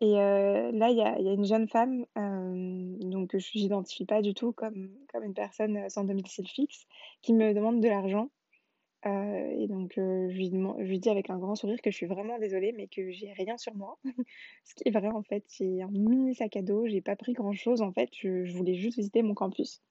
Et 0.01 0.15
heu, 0.18 0.71
là, 0.74 0.89
il 0.91 0.97
y 0.97 1.01
a 1.29 1.33
une 1.33 1.45
jeune 1.45 1.68
femme, 1.69 2.06
hem, 2.15 2.97
donc 3.00 3.31
que 3.31 3.39
je 3.39 3.50
j'identifie 3.53 4.06
pas 4.06 4.21
du 4.21 4.33
tout 4.33 4.53
comme 4.53 4.91
comme 5.13 5.24
une 5.24 5.33
personne, 5.35 5.89
sans 5.89 6.06
domicile 6.06 6.47
fixe, 6.47 6.85
qui 7.24 7.33
me 7.33 7.53
demande 7.53 7.81
de 7.81 7.88
l'argent, 7.89 8.29
et 9.06 9.68
donc 9.69 9.94
je 9.95 10.27
lui 10.83 11.00
dis 11.00 11.09
avec 11.09 11.29
un 11.29 11.38
grand 11.38 11.56
sourire 11.56 11.81
que 11.81 11.91
je 11.91 11.95
suis 11.95 12.06
vraiment 12.07 12.39
désolée, 12.39 12.74
mais 12.74 12.88
que 12.88 13.09
j'ai 13.12 13.31
rien 13.33 13.57
sur 13.57 13.74
moi. 13.75 13.97
Ce 14.65 14.75
qui 14.75 14.83
est 14.88 14.91
vrai, 14.91 15.07
en 15.09 15.23
fait, 15.23 15.45
j'ai 15.57 15.81
un 15.81 15.88
mini 15.89 16.35
sac 16.35 16.57
à 16.57 16.62
dos, 16.62 16.88
j'ai 16.88 17.01
pas 17.01 17.15
pris 17.15 17.33
grand 17.33 17.53
chose, 17.53 17.81
en 17.81 17.91
fait, 17.94 18.09
je 18.13 18.51
voulais 18.56 18.75
juste 18.75 18.97
visiter 18.97 19.23
mon 19.23 19.33
campus. 19.33 19.81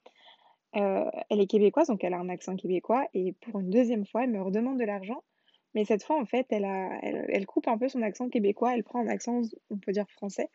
Elle 0.72 1.40
est 1.40 1.46
québécoise, 1.46 1.88
donc 1.88 2.04
elle 2.04 2.14
a 2.14 2.18
un 2.18 2.28
accent 2.28 2.56
québécois. 2.56 3.06
Et 3.14 3.32
pour 3.32 3.61
une 3.61 3.70
deuxième 3.70 4.04
fois, 4.06 4.25
elle 4.25 4.30
me 4.30 4.42
redemande 4.42 4.78
de 4.78 4.84
l'argent, 4.84 5.22
mais 5.76 5.87
cette 5.87 6.04
fois, 6.04 6.21
en 6.21 6.26
fait, 6.26 6.49
elle 6.50 6.66
elle 7.30 7.47
coupe 7.47 7.68
un 7.68 7.78
peu 7.78 7.88
son 7.90 8.02
accent 8.02 8.30
québécois, 8.30 8.75
elle 8.76 8.85
prend 8.85 9.00
un 9.02 9.09
accent, 9.09 9.42
on 9.71 9.78
peut 9.78 9.92
dire 9.92 10.11
français. 10.11 10.50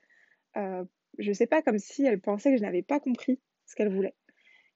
Heu, 0.58 0.88
je 1.20 1.34
sais 1.34 1.48
pas, 1.48 1.62
comme 1.64 1.80
si 1.80 2.06
elle 2.06 2.22
pensait 2.22 2.52
que 2.52 2.58
je 2.58 2.64
n'avais 2.64 2.84
pas 2.84 3.00
compris 3.02 3.40
ce 3.68 3.76
qu'elle 3.76 3.94
voulait 3.94 4.16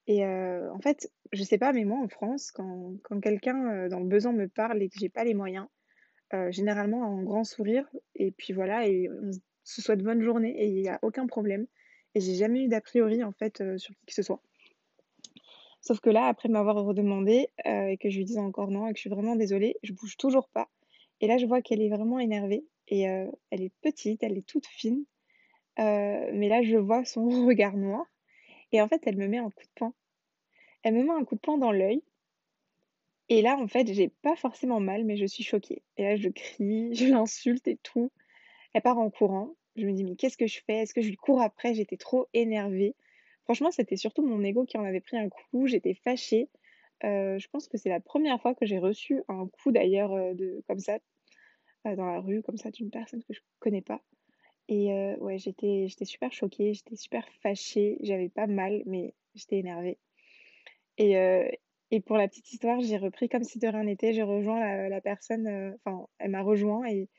et 0.07 0.25
heu, 0.25 0.69
en 0.71 0.79
fait, 0.81 1.11
je 1.33 1.43
sais 1.43 1.57
pas, 1.57 1.73
mais 1.73 1.85
moi, 1.85 1.99
en 1.99 2.07
France, 2.09 2.51
quand 2.51 2.93
quand 3.03 3.19
quelqu'un, 3.21 3.85
heu, 3.85 3.89
dans 3.89 3.99
le 3.99 4.05
besoin 4.07 4.33
me 4.33 4.47
parle 4.47 4.81
et 4.83 4.89
que 4.89 4.99
j'ai 4.99 5.09
pas 5.09 5.23
les 5.23 5.33
moyens, 5.35 5.67
heu, 6.33 6.51
généralement 6.51 7.03
un 7.05 7.23
grand 7.23 7.43
sourire 7.45 7.89
et 8.15 8.31
puis 8.31 8.53
voilà 8.53 8.87
et 8.87 9.09
on 9.09 9.31
se 9.65 9.81
souhaite 9.81 10.03
bonne 10.03 10.21
journée 10.23 10.51
et 10.63 10.67
il 10.67 10.81
y 10.83 10.89
a 10.89 10.99
aucun 11.03 11.27
problème 11.27 11.67
et 12.15 12.21
j'ai 12.21 12.35
jamais 12.35 12.63
eu 12.65 12.69
d'a 12.69 12.81
priori, 12.81 13.23
en 13.23 13.31
fait, 13.33 13.63
sur 13.77 13.95
qui 13.95 14.05
que 14.07 14.13
ce 14.15 14.23
soit. 14.23 14.41
Sauf 15.85 16.01
que 16.01 16.09
là, 16.09 16.25
après 16.27 16.49
m'avoir 16.49 16.75
redemandé, 16.83 17.47
heu, 17.67 17.89
et 17.91 17.97
que 17.97 18.09
je 18.09 18.17
lui 18.17 18.25
dise 18.25 18.39
encore 18.39 18.71
non 18.71 18.87
et 18.87 18.91
que 18.93 18.97
je 18.97 19.01
suis 19.01 19.09
vraiment 19.09 19.35
désolée, 19.37 19.77
je 19.83 19.93
bouge 19.93 20.17
toujours 20.17 20.49
pas 20.49 20.69
et 21.21 21.27
là, 21.27 21.37
je 21.37 21.45
vois 21.45 21.61
qu'elle 21.61 21.81
est 21.81 21.89
vraiment 21.89 22.19
énervée 22.19 22.65
et 22.89 23.07
heu, 23.09 23.31
elle 23.51 23.61
est 23.63 23.73
petite, 23.81 24.23
elle 24.23 24.37
est 24.37 24.45
toute 24.47 24.67
fine, 24.67 25.05
heu, 25.79 26.31
mais 26.33 26.49
là, 26.49 26.63
je 26.63 26.77
vois 26.77 27.05
son 27.05 27.27
regard 27.47 27.77
noir 27.77 28.05
et 28.73 28.81
en 28.81 28.87
fait, 28.89 29.01
elle 29.07 29.17
me 29.17 29.27
met 29.29 29.39
un 29.39 29.51
coup 29.51 29.63
de 29.65 29.71
poing. 29.75 29.93
Elle 30.83 30.95
me 30.95 31.03
met 31.03 31.11
un 31.11 31.25
coup 31.25 31.35
de 31.35 31.41
poing 31.41 31.57
dans 31.59 31.71
l'œil 31.73 32.03
et 33.29 33.41
là, 33.41 33.57
en 33.57 33.67
fait, 33.67 33.91
j'ai 33.93 34.09
pas 34.09 34.35
forcément 34.35 34.79
mal, 34.79 35.03
mais 35.05 35.17
je 35.17 35.25
suis 35.25 35.43
choquée 35.43 35.81
et 35.97 36.03
là, 36.03 36.15
je 36.15 36.29
crie, 36.29 36.89
je 36.95 37.05
l'insulte 37.05 37.67
et 37.67 37.77
tout. 37.77 38.11
Elle 38.73 38.81
part 38.83 38.99
en 38.99 39.09
courant. 39.11 39.55
Je 39.77 39.85
me 39.87 39.93
dis: 39.93 40.03
«Mais 40.05 40.15
qu'est-ce 40.17 40.37
que 40.37 40.47
je 40.47 40.61
fais? 40.65 40.79
Est-ce 40.79 40.93
que 40.95 41.01
je 41.01 41.09
lui 41.09 41.17
cours 41.17 41.41
après?» 41.41 41.73
J'étais 41.75 41.97
trop 41.97 42.27
énervée. 42.33 42.95
Franchement, 43.45 43.71
c'était 43.71 43.97
surtout 43.97 44.25
mon 44.25 44.43
ego 44.43 44.65
qui 44.65 44.77
en 44.77 44.83
avait 44.85 45.01
pris 45.01 45.17
un 45.17 45.29
coup, 45.29 45.67
j'étais 45.67 45.93
fâchée. 45.95 46.49
Heu, 47.03 47.37
je 47.39 47.47
pense 47.49 47.67
que 47.67 47.77
c'est 47.77 47.89
la 47.89 47.99
première 48.01 48.41
fois 48.41 48.55
que 48.55 48.65
j'ai 48.65 48.79
reçu 48.79 49.23
un 49.29 49.47
coup 49.47 49.71
d'ailleurs, 49.71 50.11
de 50.35 50.63
comme 50.67 50.79
ça, 50.79 50.99
heu, 51.87 51.95
dans 51.95 52.05
la 52.05 52.19
rue, 52.21 52.41
comme 52.43 52.57
ça, 52.57 52.71
d'une 52.71 52.91
personne 52.91 53.23
que 53.23 53.33
je 53.33 53.41
connais 53.59 53.81
pas 53.81 54.01
et 54.69 54.89
ouais, 55.19 55.37
j'étais 55.37 55.87
super 56.05 56.31
choquée, 56.33 56.73
j'étais 56.73 56.95
super 56.95 57.27
fâchée, 57.41 57.97
j'avais 58.01 58.29
pas 58.29 58.47
mal, 58.47 58.83
mais 58.87 59.13
j'étais 59.35 59.57
énervée 59.59 59.99
et 60.97 61.59
et 61.91 62.01
pour 62.01 62.17
la 62.17 62.27
petite 62.27 62.51
histoire, 62.51 62.81
j'ai 62.81 62.97
repris 62.97 63.29
comme 63.29 63.43
si 63.43 63.59
de 63.59 63.67
rien 63.67 63.83
n'était. 63.83 64.11
J'ai 64.13 64.23
rejoint 64.23 64.59
la 64.59 64.89
la 64.89 65.01
personne, 65.01 65.75
enfin, 65.85 66.07
elle 66.19 66.31
m'a 66.31 66.41
rejoint 66.41 66.85
et 66.87 67.09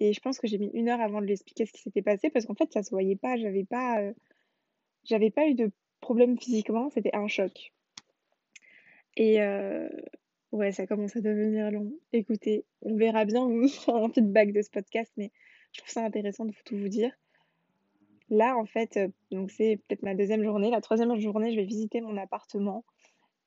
et 0.00 0.12
je 0.14 0.20
pense 0.20 0.38
que 0.40 0.48
j'ai 0.48 0.58
mis 0.58 0.70
une 0.74 0.88
heure 0.90 1.00
avant 1.00 1.20
de 1.20 1.26
lui 1.26 1.34
expliquer 1.34 1.66
ce 1.66 1.72
qui 1.72 1.82
s'était 1.82 2.02
passé 2.02 2.30
parce 2.30 2.46
qu'en 2.46 2.54
fait, 2.56 2.72
ça 2.72 2.82
se 2.84 2.90
voyait 2.90 3.16
pas. 3.16 3.36
J'avais 3.36 3.64
pas, 3.64 4.02
j'avais 5.04 5.30
pas 5.30 5.46
eu 5.46 5.54
de 5.54 5.70
problème 6.00 6.38
physiquement, 6.38 6.90
c'était 6.90 7.14
un 7.14 7.28
choc 7.28 7.72
et 9.18 9.40
heu, 9.40 9.90
ouais, 10.52 10.72
ça 10.72 10.86
commence 10.86 11.16
à 11.16 11.20
devenir 11.20 11.70
long. 11.70 11.92
Écoutez, 12.12 12.64
on 12.82 12.96
verra 12.96 13.24
bien, 13.24 13.42
un 13.88 14.08
feedback 14.08 14.52
de 14.52 14.62
ce 14.62 14.70
podcast, 14.70 15.12
mais 15.16 15.32
je 15.72 15.80
trouve 15.80 15.90
ça 15.90 16.04
intéressant 16.04 16.44
de 16.46 16.54
tout 16.64 16.76
vous 16.76 16.88
dire. 16.88 17.12
Là, 18.30 18.56
en 18.56 18.64
fait, 18.64 18.96
heu, 18.96 19.12
donc 19.32 19.50
c'est 19.50 19.80
peut-être 19.88 20.02
ma 20.02 20.14
deuxième 20.14 20.44
journée. 20.44 20.70
La 20.70 20.80
troisième 20.80 21.18
journée, 21.18 21.50
je 21.50 21.56
vais 21.56 21.64
visiter 21.64 22.00
mon 22.00 22.16
appartement 22.16 22.84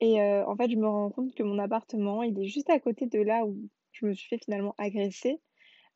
et 0.00 0.20
heu, 0.20 0.44
en 0.46 0.56
fait, 0.56 0.70
je 0.70 0.76
me 0.76 0.86
rends 0.86 1.10
compte 1.10 1.34
que 1.34 1.42
mon 1.42 1.58
appartement, 1.58 2.22
il 2.22 2.38
est 2.38 2.48
juste 2.48 2.68
à 2.68 2.78
côté 2.78 3.06
de 3.06 3.20
là 3.20 3.46
où 3.46 3.56
je 3.92 4.04
me 4.04 4.12
suis 4.12 4.28
fait 4.28 4.44
finalement 4.44 4.74
agresser 4.78 5.40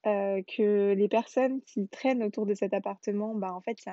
que 0.04 0.94
les 0.96 1.08
personnes 1.08 1.60
qui 1.62 1.88
traînent 1.88 2.22
autour 2.22 2.46
de 2.46 2.54
cet 2.54 2.72
appartement, 2.72 3.34
bah, 3.34 3.52
en 3.52 3.60
fait, 3.60 3.76
c'est 3.80 3.90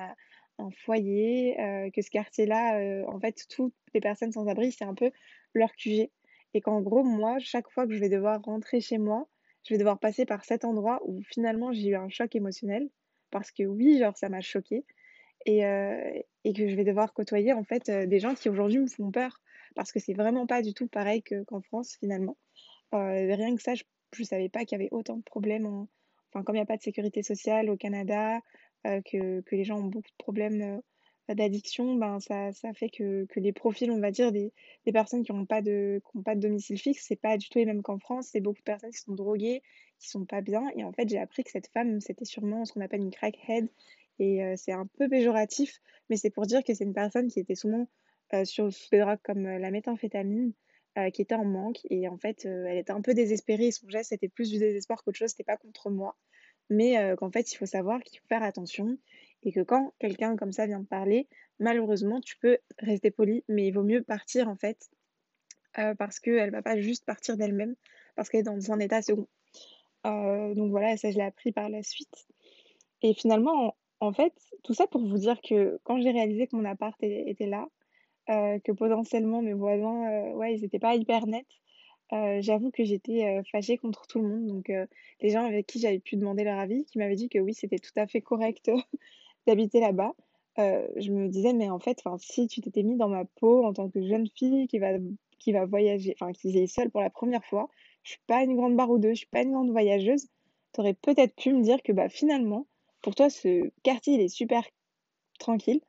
un 0.58 0.70
foyer, 0.70 1.56
heu, 1.60 1.90
que 1.90 2.02
ce 2.02 2.10
quartier-là, 2.10 2.80
heu, 2.80 3.04
en 3.08 3.18
fait, 3.20 3.46
toutes 3.50 3.74
les 3.94 4.00
personnes 4.00 4.32
sans 4.32 4.46
abri, 4.48 4.72
c'est 4.72 4.84
un 4.84 4.94
peu 4.94 5.10
leur 5.54 5.74
QG 5.76 6.10
et 6.54 6.60
qu'en 6.60 6.80
gros, 6.82 7.02
moi, 7.04 7.38
chaque 7.40 7.68
fois 7.70 7.86
que 7.86 7.92
je 7.94 7.98
vais 8.00 8.08
devoir 8.08 8.40
rentrer 8.42 8.80
chez 8.80 8.98
moi, 8.98 9.28
je 9.66 9.74
vais 9.74 9.78
devoir 9.78 9.98
passer 9.98 10.26
par 10.26 10.44
cet 10.44 10.64
endroit 10.64 11.00
où 11.04 11.20
finalement 11.22 11.72
j'ai 11.72 11.88
eu 11.90 11.96
un 11.96 12.08
choc 12.08 12.34
émotionnel 12.36 12.90
parce 13.30 13.50
que 13.50 13.64
oui, 13.64 13.98
genre 13.98 14.16
ça 14.16 14.28
m'a 14.28 14.40
choquée 14.40 14.84
et 15.46 15.64
heu 15.66 16.22
et 16.44 16.52
que 16.52 16.68
je 16.68 16.74
vais 16.76 16.84
devoir 16.84 17.14
côtoyer, 17.14 17.52
en 17.54 17.64
fait, 17.64 17.90
des 17.90 18.20
gens 18.20 18.34
qui 18.34 18.48
aujourd'hui 18.50 18.78
me 18.80 18.86
font 18.88 19.10
peur 19.10 19.40
parce 19.74 19.92
que 19.92 20.00
c'est 20.00 20.14
vraiment 20.14 20.46
pas 20.46 20.62
du 20.62 20.74
tout 20.74 20.88
pareil 20.88 21.22
que 21.22 21.42
qu'en 21.44 21.60
France, 21.62 21.96
finalement. 22.00 22.36
Rien 22.92 23.56
que 23.56 23.62
ça, 23.62 23.74
je 23.74 23.84
je 24.14 24.22
savais 24.22 24.48
pas 24.48 24.64
qu'il 24.64 24.78
y 24.78 24.80
avait 24.80 24.90
autant 24.92 25.16
de 25.16 25.22
problèmes 25.22 25.66
en 25.66 25.88
enfin, 26.32 26.44
comme 26.44 26.54
il 26.56 26.58
y 26.60 26.62
a 26.62 26.66
pas 26.66 26.76
de 26.76 26.82
sécurité 26.82 27.22
sociale 27.24 27.68
au 27.70 27.76
Canada, 27.76 28.40
que 29.04 29.40
que 29.42 29.56
les 29.56 29.64
gens 29.64 29.78
ont 29.80 29.84
beaucoup 29.88 30.08
de 30.10 30.16
problèmes, 30.24 30.62
heu, 31.30 31.34
d'addiction, 31.34 31.94
ben, 31.96 32.20
ça 32.20 32.52
ça 32.52 32.72
fait 32.74 32.88
que 32.90 33.24
que 33.26 33.40
les 33.40 33.52
profils, 33.52 33.90
on 33.90 34.00
va 34.00 34.10
dire, 34.10 34.32
des 34.32 34.52
des 34.86 34.92
personnes 34.92 35.22
qui 35.24 35.32
ont 35.32 35.46
pas 35.46 35.62
de 35.62 36.00
pas 36.24 36.34
de 36.34 36.40
domicile 36.40 36.78
fixe, 36.78 37.04
c'est 37.08 37.16
pas 37.16 37.36
du 37.38 37.48
tout 37.48 37.58
les 37.58 37.66
mêmes 37.66 37.82
qu'en 37.82 37.98
France. 37.98 38.28
C'est 38.32 38.40
beaucoup 38.40 38.58
de 38.60 38.64
personnes 38.64 38.90
qui 38.90 38.98
sont 39.00 39.14
droguées, 39.14 39.62
qui 40.00 40.08
sont 40.10 40.26
pas 40.26 40.40
bien. 40.42 40.68
Et 40.76 40.84
en 40.84 40.92
fait, 40.92 41.08
j'ai 41.08 41.18
appris 41.18 41.44
que 41.44 41.50
cette 41.50 41.68
femme, 41.68 42.00
c'était 42.00 42.24
sûrement 42.26 42.64
ce 42.64 42.72
qu'on 42.72 42.80
appelle 42.82 43.00
une 43.02 43.10
crackhead. 43.10 43.68
Et 44.18 44.42
heu, 44.44 44.54
c'est 44.56 44.72
un 44.72 44.86
peu 44.98 45.08
péjoratif, 45.08 45.80
mais 46.10 46.16
c'est 46.16 46.30
pour 46.30 46.46
dire 46.46 46.62
que 46.64 46.74
c'est 46.74 46.84
une 46.84 46.94
personne 46.94 47.28
qui 47.28 47.40
était 47.40 47.54
souvent, 47.56 47.88
sur 48.44 48.68
des 48.92 48.98
drogues 49.00 49.18
comme, 49.24 49.44
la 49.46 49.70
méthamphétamine 49.70 50.52
qui 51.12 51.22
était 51.22 51.34
en 51.34 51.44
manque. 51.44 51.80
Et 51.90 52.08
en 52.08 52.16
fait, 52.18 52.44
elle 52.44 52.78
était 52.78 52.92
un 52.92 53.00
peu 53.00 53.14
désespérée. 53.14 53.70
Son 53.72 53.88
geste 53.88 54.10
c'était 54.10 54.28
plus 54.28 54.50
du 54.50 54.58
désespoir 54.58 55.02
qu'autre 55.04 55.18
chose, 55.18 55.30
c'était 55.30 55.44
pas 55.44 55.56
contre 55.56 55.90
moi. 55.90 56.16
Mais 56.70 56.96
heu, 56.98 57.16
qu'en 57.16 57.30
fait, 57.30 57.52
il 57.52 57.56
faut 57.56 57.66
savoir 57.66 58.02
qu'il 58.02 58.20
faut 58.20 58.26
faire 58.28 58.42
attention 58.42 58.98
et 59.42 59.52
que 59.52 59.60
quand 59.60 59.94
quelqu'un 59.98 60.36
comme 60.36 60.52
ça 60.52 60.66
vient 60.66 60.82
te 60.82 60.88
parler, 60.88 61.28
malheureusement, 61.58 62.20
tu 62.20 62.36
peux 62.38 62.58
rester 62.78 63.10
poli, 63.10 63.44
mais 63.48 63.68
il 63.68 63.72
vaut 63.72 63.82
mieux 63.84 64.02
partir 64.02 64.48
en 64.48 64.56
fait, 64.56 64.90
heu, 65.78 65.94
parce 65.98 66.20
qu'elle 66.20 66.50
va 66.50 66.62
pas 66.62 66.78
juste 66.80 67.04
partir 67.06 67.36
d'elle-même, 67.36 67.74
parce 68.16 68.28
qu'elle 68.28 68.40
est 68.40 68.44
dans 68.44 68.72
un 68.72 68.78
état 68.80 69.02
second. 69.02 69.28
Heu, 70.06 70.54
donc 70.54 70.70
voilà, 70.70 70.96
ça 70.96 71.10
je 71.10 71.16
l'ai 71.18 71.24
appris 71.24 71.52
par 71.52 71.68
la 71.70 71.82
suite 71.82 72.26
et 73.02 73.14
finalement, 73.14 73.76
en 74.00 74.12
fait, 74.12 74.34
tout 74.64 74.74
ça 74.74 74.86
pour 74.86 75.06
vous 75.06 75.18
dire 75.18 75.40
que 75.42 75.80
quand 75.84 76.00
j'ai 76.00 76.10
réalisé 76.10 76.46
que 76.48 76.56
mon 76.56 76.64
appart 76.64 76.96
était 77.02 77.46
là, 77.46 77.68
que 78.28 78.72
potentiellement 78.72 79.42
mes 79.42 79.54
voisins, 79.54 80.32
ouais, 80.34 80.54
ils 80.56 80.64
étaient 80.64 80.78
pas 80.80 80.94
hyper 80.96 81.26
nets. 81.26 81.46
Heu, 82.12 82.40
j'avoue 82.42 82.70
que 82.70 82.84
j'étais, 82.84 83.38
heu, 83.40 83.42
fâchée 83.50 83.78
contre 83.78 84.06
tout 84.06 84.20
le 84.20 84.28
monde, 84.28 84.46
donc 84.46 84.70
heu, 84.70 84.86
les 85.20 85.30
gens 85.30 85.44
avec 85.46 85.66
qui 85.66 85.80
j'avais 85.80 85.98
pu 86.00 86.16
demander 86.16 86.44
leur 86.44 86.58
avis, 86.58 86.84
qui 86.84 86.98
m'avaient 86.98 87.16
dit 87.16 87.28
que 87.28 87.38
oui, 87.38 87.54
c'était 87.54 87.78
tout 87.78 87.92
à 87.96 88.06
fait 88.06 88.20
correct 88.20 88.70
d'habiter 89.46 89.80
là-bas. 89.80 90.14
Heu, 90.58 90.88
je 90.96 91.10
me 91.12 91.28
disais: 91.28 91.52
«Mais 91.52 91.70
en 91.70 91.78
fait, 91.80 92.02
si 92.18 92.46
tu 92.48 92.60
t'étais 92.60 92.82
mis 92.82 92.96
dans 92.96 93.08
ma 93.08 93.24
peau 93.24 93.64
en 93.64 93.72
tant 93.72 93.88
que 93.90 94.02
jeune 94.06 94.28
fille 94.28 94.66
qui 94.68 94.78
va 94.78 94.92
qui 95.38 95.52
va 95.52 95.66
voyager, 95.66 96.14
enfin, 96.20 96.32
qui 96.32 96.56
est 96.58 96.66
seule 96.66 96.90
pour 96.90 97.00
la 97.02 97.10
première 97.10 97.44
fois, 97.44 97.68
je 98.02 98.12
suis 98.12 98.20
pas 98.26 98.42
une 98.44 98.56
grande 98.56 98.76
baroudeuse, 98.76 99.12
je 99.12 99.18
suis 99.18 99.26
pas 99.26 99.42
une 99.42 99.52
grande 99.52 99.70
voyageuse. 99.70 100.28
Tu 100.72 100.80
aurais 100.80 100.94
peut-être 100.94 101.34
pu 101.36 101.52
me 101.52 101.62
dire 101.62 101.82
que, 101.82 101.92
bah, 101.92 102.08
finalement, 102.08 102.66
pour 103.02 103.14
toi, 103.14 103.28
ce 103.30 103.70
quartier, 103.82 104.14
il 104.14 104.20
est 104.22 104.28
super 104.28 104.64
tranquille, 105.38 105.80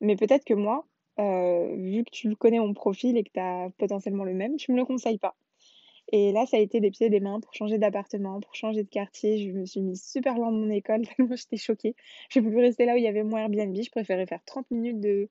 mais 0.00 0.16
peut-être 0.16 0.44
que 0.44 0.54
moi, 0.54 0.86
vu 1.18 2.04
que 2.04 2.10
tu 2.10 2.36
connais 2.36 2.58
mon 2.60 2.74
profil 2.74 3.16
et 3.16 3.24
que 3.24 3.30
tu 3.32 3.40
as 3.40 3.70
potentiellement 3.78 4.24
le 4.24 4.34
même, 4.34 4.56
tu 4.56 4.72
me 4.72 4.76
le 4.78 4.84
conseilles 4.86 5.18
pas. 5.18 5.36
Et 6.12 6.32
là, 6.32 6.44
ça 6.46 6.58
a 6.58 6.60
été 6.60 6.80
des 6.80 6.90
pieds 6.90 7.06
et 7.06 7.10
des 7.10 7.20
mains 7.20 7.40
pour 7.40 7.54
changer 7.54 7.78
d'appartement, 7.78 8.40
pour 8.40 8.54
changer 8.54 8.82
de 8.84 8.88
quartier. 8.88 9.38
Je 9.38 9.50
me 9.50 9.64
suis 9.66 9.80
mise 9.80 10.02
super 10.04 10.36
loin 10.36 10.52
de 10.52 10.56
mon 10.58 10.70
école 10.70 11.02
tellement 11.16 11.34
j'étais 11.36 11.56
choquée. 11.56 11.94
J'ai 12.30 12.40
voulu 12.40 12.58
rester 12.60 12.84
là 12.86 12.94
où 12.94 12.96
il 12.98 13.02
y 13.04 13.08
avait 13.08 13.24
mon 13.24 13.36
Airbnb. 13.38 13.74
Je 13.82 13.90
préférais 13.90 14.26
faire 14.26 14.44
30 14.44 14.70
minutes 14.70 15.00
de 15.00 15.28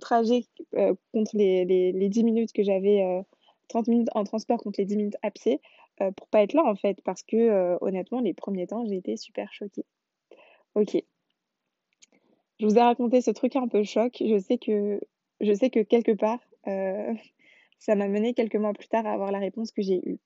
trajet, 0.00 0.44
heu, 0.76 0.96
contre 1.12 1.36
les 1.36 1.64
les 1.64 1.92
les 1.92 2.08
10 2.08 2.22
minutes 2.24 2.52
que 2.52 2.62
j'avais, 2.62 3.02
heu, 3.02 3.22
30 3.68 3.88
minutes 3.88 4.08
en 4.14 4.24
transport 4.24 4.58
contre 4.62 4.80
les 4.80 4.86
10 4.86 4.96
minutes 4.96 5.16
à 5.22 5.30
pied, 5.30 5.60
heu, 6.02 6.12
pour 6.12 6.28
pas 6.28 6.42
être 6.42 6.52
là, 6.54 6.62
en 6.64 6.74
fait. 6.76 7.00
Parce 7.04 7.22
que, 7.22 7.36
heu, 7.36 7.78
honnêtement, 7.80 8.20
les 8.20 8.34
premiers 8.34 8.66
temps, 8.66 8.84
j'ai 8.86 8.96
été 8.96 9.16
super 9.16 9.52
choquée. 9.52 9.84
OK. 10.74 11.02
Je 12.60 12.66
vous 12.66 12.76
ai 12.76 12.80
raconté 12.82 13.20
ce 13.20 13.30
truc 13.30 13.56
un 13.56 13.68
peu 13.68 13.82
choc. 13.84 14.16
Je 14.20 14.38
sais 14.38 14.58
que 14.58 15.00
je 15.40 15.52
sais 15.52 15.70
que 15.70 15.80
quelque 15.80 16.12
part, 16.12 16.40
ça 17.78 17.94
m'a 17.96 18.08
mené 18.08 18.34
quelques 18.34 18.56
mois 18.56 18.72
plus 18.72 18.88
tard 18.88 19.06
à 19.06 19.12
avoir 19.12 19.32
la 19.32 19.38
réponse 19.38 19.72
que 19.72 19.82
j'ai 19.82 20.00
eue. 20.08 20.18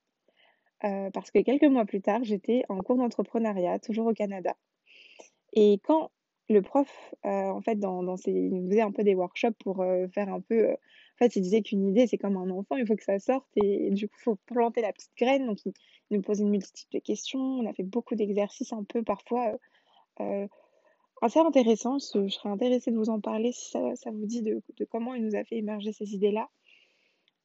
Heu, 0.85 1.11
parce 1.13 1.31
que 1.31 1.41
quelques 1.41 1.65
mois 1.65 1.85
plus 1.87 2.03
tard, 2.03 2.25
j'étais 2.25 2.65
en 2.69 2.79
cours 2.79 2.97
d'entrepreneuriat, 2.97 3.79
toujours 3.81 4.07
au 4.07 4.15
Canada 4.15 4.57
et 5.53 5.79
quand 5.85 6.11
le 6.49 6.61
prof, 6.63 7.15
heu, 7.25 7.29
en 7.29 7.61
fait, 7.63 7.77
dans 7.77 8.03
il 8.27 8.51
nous 8.55 8.69
faisait 8.69 8.81
un 8.83 8.93
peu 8.93 9.05
des 9.05 9.15
workshops 9.15 9.57
pour, 9.63 9.83
heu, 9.83 10.09
faire 10.09 10.29
un 10.33 10.41
peu, 10.41 10.73
en 10.73 10.77
fait, 11.19 11.37
il 11.37 11.43
disait 11.43 11.63
qu'une 11.63 11.87
idée, 11.89 12.07
c'est 12.07 12.19
comme 12.19 12.37
un 12.37 12.51
enfant, 12.51 12.77
il 12.77 12.87
faut 12.87 12.97
que 12.97 13.05
ça 13.05 13.19
sorte 13.19 13.49
et 13.57 13.91
du 13.91 14.09
coup, 14.09 14.17
il 14.19 14.23
faut 14.23 14.37
planter 14.47 14.83
la 14.83 14.93
petite 14.93 15.13
graine 15.17 15.47
donc 15.47 15.59
il 15.65 15.73
nous 16.11 16.23
posait 16.23 16.43
une 16.43 16.51
multitude 16.51 16.91
de 16.93 16.99
questions. 16.99 17.41
On 17.41 17.67
a 17.67 17.73
fait 17.73 17.85
beaucoup 17.85 18.15
d'exercices 18.15 18.73
un 18.73 18.85
peu 18.85 19.03
parfois, 19.03 19.57
assez 21.23 21.39
intéressants. 21.39 21.99
Je 21.99 22.29
serais 22.29 22.49
intéressée 22.51 22.91
de 22.91 22.97
vous 22.97 23.09
en 23.11 23.21
parler 23.21 23.53
si 23.53 23.71
ça 23.71 24.11
vous 24.11 24.27
dit 24.27 24.43
de 24.43 24.61
comment 24.91 25.15
il 25.15 25.25
nous 25.25 25.37
a 25.37 25.45
fait 25.45 25.57
émerger 25.57 25.93
ces 25.93 26.15
idées-là 26.15 26.51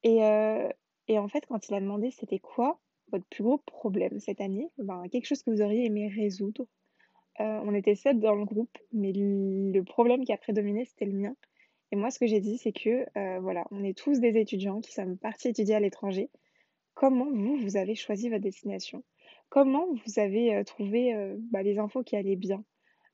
et 0.07 0.23
heu 0.23 0.69
et 1.09 1.19
en 1.19 1.27
fait, 1.29 1.45
quand 1.47 1.67
il 1.69 1.75
a 1.75 1.79
demandé: 1.81 2.11
«C'était 2.11 2.39
quoi 2.39 2.79
votre 3.11 3.25
plus 3.27 3.43
gros 3.43 3.57
problème 3.59 4.19
cette 4.19 4.41
année?» 4.41 4.69
ben, 4.77 5.03
quelque 5.11 5.25
chose 5.27 5.43
que 5.43 5.51
vous 5.51 5.61
auriez 5.61 5.85
aimé 5.85 6.09
résoudre. 6.13 6.65
Heu, 7.39 7.45
on 7.65 7.73
était 7.73 7.95
7 7.95 8.19
dans 8.19 8.35
le 8.35 8.45
groupe, 8.45 8.77
mais 8.93 9.11
le 9.13 9.81
problème 9.83 10.23
qui 10.25 10.33
a 10.33 10.37
prédominé, 10.37 10.85
c'était 10.85 11.05
le 11.05 11.17
mien 11.17 11.35
et 11.91 11.97
moi, 11.97 12.11
ce 12.11 12.19
que 12.19 12.27
j'ai 12.27 12.41
dit, 12.41 12.57
c'est 12.57 12.73
que, 12.73 13.05
heu, 13.17 13.39
voilà, 13.41 13.65
on 13.71 13.83
est 13.83 13.97
tous 13.97 14.19
des 14.19 14.37
étudiants 14.37 14.81
qui 14.81 14.91
sommes 14.93 15.17
partis 15.17 15.49
étudier 15.49 15.75
à 15.75 15.79
l'étranger. 15.81 16.29
Comment 16.95 17.31
vous, 17.31 17.57
vous 17.57 17.77
avez 17.77 17.95
choisi 17.95 18.29
votre 18.29 18.43
destination? 18.43 19.03
Comment 19.49 19.87
vous 20.05 20.19
avez, 20.19 20.63
trouvé, 20.65 21.13
bah, 21.51 21.63
les 21.63 21.79
infos 21.79 22.03
qui 22.03 22.15
allaient 22.17 22.35
bien? 22.35 22.63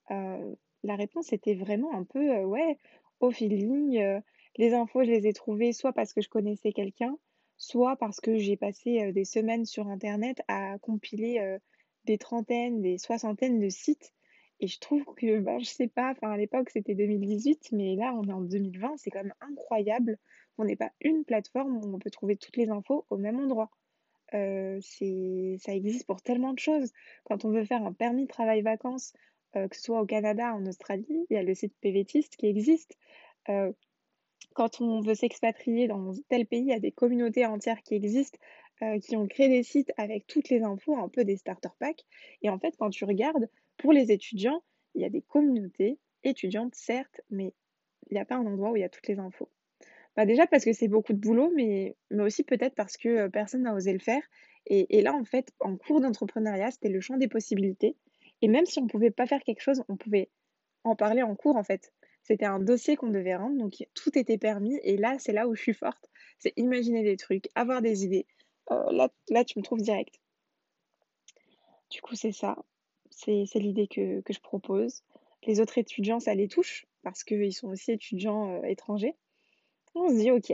La 0.10 0.96
réponse 0.96 1.34
était 1.34 1.56
vraiment 1.56 1.94
un 1.96 2.04
peu, 2.04 2.44
ouais, 2.44 2.78
au 3.20 3.32
feeling, 3.32 4.22
les 4.58 4.74
infos, 4.74 5.04
je 5.04 5.10
les 5.12 5.28
ai 5.28 5.34
trouvées 5.34 5.74
soit 5.74 5.94
parce 5.94 6.14
que 6.14 6.22
je 6.22 6.30
connaissais 6.30 6.72
quelqu'un, 6.72 7.18
soit 7.58 7.96
parce 7.98 8.20
que 8.20 8.38
j'ai 8.38 8.58
passé, 8.58 9.04
heu, 9.04 9.12
des 9.14 9.26
semaines 9.26 9.66
sur 9.66 9.88
internet 9.88 10.42
à 10.48 10.78
compiler, 10.80 11.40
heu, 11.40 11.60
des 12.06 12.18
trentaines, 12.18 12.82
des 12.82 12.98
soixantaines 12.98 13.60
de 13.60 13.70
sites 13.70 14.14
et 14.60 14.68
je 14.68 14.80
trouve 14.80 15.04
que, 15.16 15.40
ben, 15.40 15.60
je 15.60 15.66
sais 15.66 15.88
pas, 15.88 16.14
à 16.22 16.38
l'époque, 16.38 16.70
c'était 16.70 16.96
2018, 16.96 17.72
mais 17.72 17.96
là, 17.96 18.14
on 18.16 18.24
est 18.28 18.34
en 18.34 18.42
2020, 18.42 18.98
c'est 18.98 19.10
quand 19.10 19.24
même 19.24 19.34
incroyable 19.42 20.18
qu'on 20.56 20.66
n'ait 20.66 20.76
pas 20.76 20.92
une 21.02 21.26
plateforme 21.26 21.78
où 21.78 21.96
on 21.96 22.00
peut 22.00 22.12
trouver 22.12 22.38
toutes 22.38 22.58
les 22.58 22.70
infos 22.70 23.06
au 23.10 23.18
même 23.18 23.40
endroit. 23.40 23.72
C'est 24.32 25.58
ça 25.60 25.74
existe 25.76 26.08
pour 26.08 26.22
tellement 26.22 26.54
de 26.54 26.60
choses. 26.60 26.92
Quand 27.26 27.46
on 27.46 27.52
veut 27.52 27.66
faire 27.66 27.84
un 27.84 27.94
permis 27.94 28.24
de 28.24 28.30
travail-vacances, 28.30 29.14
que 29.54 29.76
ce 29.76 29.82
soit 29.82 30.02
au 30.02 30.06
Canada, 30.06 30.54
en 30.56 30.66
Australie, 30.66 31.26
il 31.30 31.34
y 31.34 31.38
a 31.38 31.44
le 31.44 31.54
site 31.54 31.76
PVTist 31.82 32.36
qui 32.36 32.48
existe. 32.48 32.98
Quand 34.54 34.82
on 34.82 35.02
veut 35.02 35.16
s'expatrier 35.16 35.88
dans 35.88 36.12
tel 36.30 36.46
pays, 36.46 36.62
il 36.62 36.68
y 36.68 36.74
a 36.74 36.80
des 36.80 36.92
communautés 36.92 37.46
entières 37.46 37.82
qui 37.84 37.96
existent, 37.96 38.38
heu, 38.82 39.00
qui 39.00 39.16
ont 39.16 39.28
créé 39.28 39.50
des 39.50 39.64
sites 39.64 39.92
avec 39.98 40.28
toutes 40.28 40.50
les 40.50 40.64
infos, 40.64 40.98
un 40.98 41.10
peu 41.10 41.24
des 41.26 41.38
starter 41.38 41.70
packs 41.80 42.04
et 42.42 42.50
en 42.50 42.60
fait, 42.60 42.76
quand 42.78 42.90
tu 42.90 43.06
regardes, 43.06 43.50
pour 43.78 43.94
les 43.94 44.12
étudiants, 44.12 44.64
il 44.96 45.02
y 45.02 45.06
a 45.06 45.10
des 45.10 45.22
communautés 45.22 46.00
étudiantes, 46.24 46.76
certes, 46.76 47.22
mais 47.30 47.54
il 48.12 48.16
y 48.18 48.20
a 48.20 48.26
pas 48.26 48.36
un 48.36 48.46
endroit 48.46 48.72
où 48.72 48.78
il 48.78 48.82
y 48.82 48.86
a 48.86 48.90
toutes 48.90 49.08
les 49.08 49.20
infos. 49.20 49.50
Bah, 50.16 50.26
déjà 50.26 50.48
parce 50.48 50.66
que 50.66 50.74
c'est 50.74 50.88
beaucoup 50.88 51.14
de 51.14 51.20
boulot, 51.20 51.52
mais 51.56 51.96
aussi 52.12 52.44
peut-être 52.44 52.76
parce 52.76 52.98
que, 52.98 53.10
heu, 53.28 53.30
personne 53.30 53.64
n'a 53.64 53.74
osé 53.74 53.94
le 53.94 54.00
faire 54.00 54.22
et 54.68 54.98
et 54.98 55.02
là, 55.02 55.14
en 55.14 55.24
fait, 55.26 55.52
en 55.60 55.76
cours 55.78 56.02
d'entrepreneuriat, 56.02 56.72
c'était 56.72 56.90
le 56.90 57.02
champ 57.02 57.18
des 57.18 57.28
possibilités 57.28 57.98
et 58.42 58.48
même 58.48 58.66
si 58.66 58.80
on 58.80 58.88
pouvait 58.88 59.12
pas 59.12 59.26
faire 59.28 59.44
quelque 59.44 59.62
chose, 59.62 59.84
on 59.90 59.98
pouvait 59.98 60.30
en 60.86 60.96
parler 60.96 61.24
en 61.24 61.36
cours, 61.36 61.58
en 61.58 61.64
fait. 61.64 61.94
C'était 62.24 62.46
un 62.46 62.60
dossier 62.60 62.96
qu'on 62.96 63.10
devait 63.10 63.36
rendre, 63.36 63.58
donc 63.58 63.86
tout 63.94 64.18
était 64.18 64.38
permis 64.38 64.80
et 64.84 64.98
là, 64.98 65.18
c'est 65.20 65.34
là 65.34 65.48
où 65.48 65.56
je 65.56 65.62
suis 65.62 65.74
forte. 65.74 66.10
C'est 66.40 66.54
imaginer 66.58 67.04
des 67.04 67.18
trucs, 67.18 67.50
avoir 67.56 67.82
des 67.82 68.06
idées. 68.06 68.26
Heu, 68.72 68.76
là 68.92 69.10
là, 69.30 69.44
tu 69.44 69.60
me 69.60 69.64
trouves 69.64 69.82
direct. 69.82 70.20
Du 71.90 72.02
coup, 72.02 72.16
c'est 72.16 72.32
ça. 72.32 72.58
c'est 73.12 73.46
l'idée 73.56 73.88
que, 73.88 74.22
que 74.22 74.34
je 74.34 74.40
propose. 74.40 75.04
Les 75.46 75.60
autres 75.60 75.78
étudiants, 75.78 76.20
ça 76.20 76.34
les 76.34 76.48
touche 76.48 76.86
parce 77.04 77.24
qu'ils 77.24 77.54
sont 77.54 77.68
aussi 77.68 77.92
étudiants 77.92 78.50
euh, 78.50 78.64
étrangers. 78.64 79.16
On 79.96 80.10
se 80.10 80.16
dit 80.16 80.32
OK. 80.32 80.52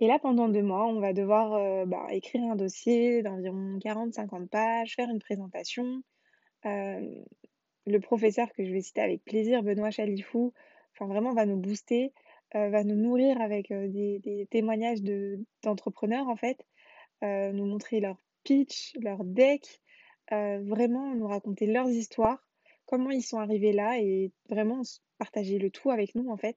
Et 0.00 0.06
là, 0.06 0.18
pendant 0.18 0.48
deux 0.48 0.62
mois, 0.62 0.86
on 0.86 1.00
va 1.00 1.12
devoir 1.12 1.54
euh, 1.54 1.84
bah, 1.84 2.06
écrire 2.10 2.42
un 2.44 2.56
dossier 2.56 3.22
d'environ 3.22 3.78
40-50 3.78 4.48
pages, 4.48 4.94
faire 4.94 5.10
une 5.10 5.18
présentation. 5.18 6.02
Euh, 6.66 7.00
le 7.86 8.00
professeur 8.00 8.52
que 8.52 8.64
je 8.64 8.72
vais 8.72 8.80
citer 8.80 9.00
avec 9.00 9.24
plaisir, 9.24 9.62
Benoît 9.62 9.90
Chalifou, 9.90 10.52
vraiment 11.00 11.32
va 11.32 11.46
nous 11.46 11.56
booster, 11.56 12.12
va 12.54 12.82
nous 12.82 12.96
nourrir 12.96 13.40
avec 13.40 13.68
des, 13.70 14.18
des, 14.20 14.46
témoignages 14.50 15.00
d'entrepreneurs 15.62 16.28
en 16.28 16.36
fait, 16.36 16.66
nous 17.22 17.66
montrer 17.66 18.00
leur 18.00 18.16
pitch, 18.44 18.94
leur 19.00 19.22
deck, 19.24 19.80
vraiment 20.30 21.14
nous 21.14 21.26
raconter 21.26 21.66
leurs 21.66 21.90
histoires, 21.90 22.42
comment 22.86 23.10
ils 23.10 23.22
sont 23.22 23.38
arrivés 23.38 23.72
là 23.72 23.98
et 24.00 24.32
vraiment 24.48 24.82
partager 25.18 25.58
le 25.58 25.70
tout 25.70 25.90
avec 25.90 26.14
nous 26.14 26.30
en 26.30 26.36
fait. 26.36 26.56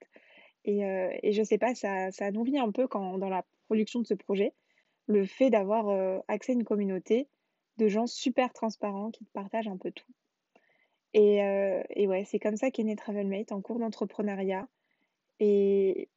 Et, 0.63 0.85
euh, 0.85 1.09
et 1.23 1.33
je 1.33 1.43
sais 1.43 1.57
pas, 1.57 1.75
ça, 1.75 2.11
ça 2.11 2.31
nourrit 2.31 2.59
un 2.59 2.71
peu 2.71 2.87
quand, 2.87 3.17
dans 3.17 3.29
la 3.29 3.45
production 3.65 3.99
de 3.99 4.07
ce 4.07 4.13
projet, 4.13 4.53
le 5.07 5.25
fait 5.25 5.49
d'avoir 5.49 5.89
euh, 5.89 6.19
accès 6.27 6.51
à 6.51 6.55
une 6.55 6.63
communauté 6.63 7.27
de 7.77 7.87
gens 7.87 8.07
super 8.07 8.53
transparents 8.53 9.11
qui 9.11 9.25
partagent 9.33 9.67
un 9.67 9.77
peu 9.77 9.91
tout. 9.91 10.05
Et, 11.13 11.43
euh, 11.43 11.83
et 11.89 12.07
ouais, 12.07 12.25
c'est 12.25 12.39
comme 12.39 12.55
ça 12.55 12.71
qu'est 12.71 12.83
né 12.83 12.95
Travelmate 12.95 13.51
en 13.51 13.61
cours 13.61 13.79
d'entrepreneuriat. 13.79 14.67
Et, 15.39 16.09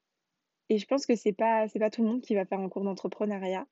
et 0.69 0.79
je 0.79 0.87
pense 0.87 1.07
que 1.07 1.17
c'est 1.17 1.33
pas, 1.33 1.69
c'est 1.69 1.79
pas 1.79 1.91
tout 1.91 2.03
le 2.03 2.09
monde 2.09 2.21
qui 2.21 2.35
va 2.35 2.45
faire 2.45 2.61
un 2.61 2.69
cours 2.69 2.85
d'entrepreneuriat. 2.85 3.67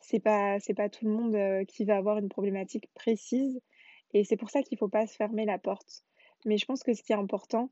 C'est 0.00 0.20
pas, 0.20 0.60
c'est 0.60 0.74
pas 0.74 0.88
tout 0.88 1.04
le 1.06 1.12
monde 1.12 1.66
qui 1.66 1.84
va 1.84 1.96
avoir 1.96 2.18
une 2.18 2.28
problématique 2.28 2.88
précise. 2.94 3.60
Et 4.14 4.24
c'est 4.24 4.36
pour 4.36 4.50
ça 4.50 4.62
qu'il 4.62 4.78
faut 4.78 4.88
pas 4.88 5.06
se 5.06 5.16
fermer 5.16 5.44
la 5.44 5.58
porte. 5.58 6.04
Mais 6.46 6.56
je 6.56 6.64
pense 6.64 6.82
que 6.82 6.94
ce 6.94 7.02
qui 7.02 7.12
est 7.12 7.16
important, 7.16 7.70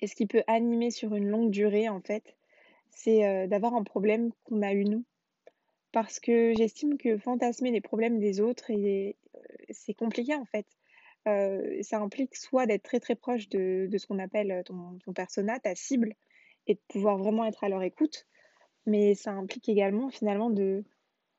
et 0.00 0.08
ce 0.08 0.16
qui 0.16 0.26
peut 0.26 0.42
animer 0.48 0.90
sur 0.90 1.14
une 1.14 1.28
longue 1.28 1.50
durée, 1.50 1.88
en 1.88 2.00
fait, 2.00 2.36
c'est 2.90 3.24
euh, 3.24 3.46
d'avoir 3.46 3.74
un 3.74 3.84
problème 3.84 4.32
qu'on 4.44 4.60
a 4.62 4.72
eu 4.72 4.84
nous. 4.84 5.04
Parce 5.92 6.20
que 6.20 6.52
j'estime 6.56 6.98
que 6.98 7.18
fantasmer 7.18 7.70
les 7.70 7.80
problèmes 7.80 8.18
des 8.18 8.40
autres, 8.40 8.72
euh, 8.72 9.12
c'est 9.70 9.94
compliqué 9.94 10.34
en 10.34 10.44
fait. 10.44 10.66
Ça 11.24 11.98
implique 11.98 12.36
soit 12.36 12.66
d'être 12.66 12.82
très 12.82 13.00
très 13.00 13.14
proche 13.14 13.48
de, 13.48 13.86
de 13.90 13.98
ce 13.98 14.06
qu'on 14.06 14.18
appelle 14.18 14.62
ton, 14.64 14.98
ton 15.04 15.12
persona, 15.12 15.58
ta 15.60 15.74
cible, 15.74 16.14
et 16.66 16.74
de 16.74 16.80
pouvoir 16.88 17.18
vraiment 17.18 17.44
être 17.44 17.64
à 17.64 17.68
leur 17.68 17.82
écoute. 17.82 18.26
Mais 18.86 19.14
ça 19.14 19.32
implique 19.32 19.68
également 19.68 20.10
finalement 20.10 20.50
de, 20.50 20.84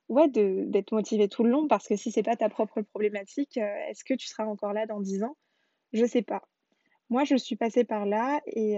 ouais, 0.09 0.29
de, 0.29 0.63
d'être 0.67 0.93
motivé 0.93 1.27
tout 1.27 1.43
le 1.43 1.49
long 1.49 1.67
parce 1.67 1.87
que 1.87 1.95
si 1.95 2.11
c'est 2.11 2.23
pas 2.23 2.35
ta 2.35 2.49
propre 2.49 2.81
problématique, 2.81 3.57
est-ce 3.57 4.03
que 4.03 4.13
tu 4.13 4.27
seras 4.27 4.45
encore 4.45 4.73
là 4.73 4.85
dans 4.85 5.01
10 5.01 5.23
ans? 5.23 5.37
Je 5.91 6.05
sais 6.05 6.21
pas. 6.21 6.43
Moi, 7.09 7.25
je 7.25 7.35
suis 7.35 7.55
passée 7.55 7.83
par 7.83 8.05
là 8.05 8.41
et, 8.47 8.77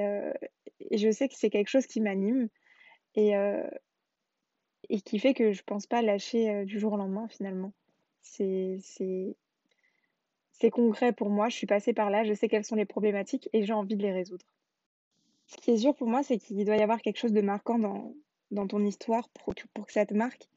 je 0.91 1.11
sais 1.11 1.27
que 1.27 1.35
c'est 1.35 1.49
quelque 1.49 1.69
chose 1.69 1.87
qui 1.87 2.01
m'anime 2.01 2.49
et, 3.15 3.33
et 4.89 5.01
qui 5.01 5.19
fait 5.19 5.33
que 5.33 5.51
je 5.51 5.63
pense 5.63 5.87
pas 5.87 6.01
lâcher 6.01 6.65
du 6.65 6.79
jour 6.79 6.93
au 6.93 6.97
lendemain 6.97 7.27
finalement. 7.29 7.73
C'est, 10.59 10.69
concret 10.69 11.13
pour 11.13 11.29
moi, 11.29 11.49
je 11.49 11.55
suis 11.55 11.67
passée 11.67 11.93
par 11.93 12.09
là, 12.09 12.23
je 12.23 12.33
sais 12.33 12.47
quelles 12.47 12.65
sont 12.65 12.75
les 12.75 12.85
problématiques 12.85 13.49
et 13.53 13.63
j'ai 13.63 13.73
envie 13.73 13.95
de 13.95 14.03
les 14.03 14.13
résoudre. 14.13 14.45
Ce 15.47 15.57
qui 15.57 15.71
est 15.71 15.77
sûr 15.77 15.95
pour 15.95 16.07
moi, 16.07 16.23
c'est 16.23 16.37
qu'il 16.37 16.63
doit 16.65 16.77
y 16.77 16.81
avoir 16.81 17.01
quelque 17.01 17.19
chose 17.19 17.33
de 17.33 17.41
marquant 17.41 17.77
dans, 17.77 18.13
dans 18.51 18.67
ton 18.67 18.83
histoire 18.83 19.29
pour, 19.29 19.53
pour 19.73 19.85
que 19.85 19.93
ça 19.93 20.05
te 20.05 20.13
marque. 20.13 20.49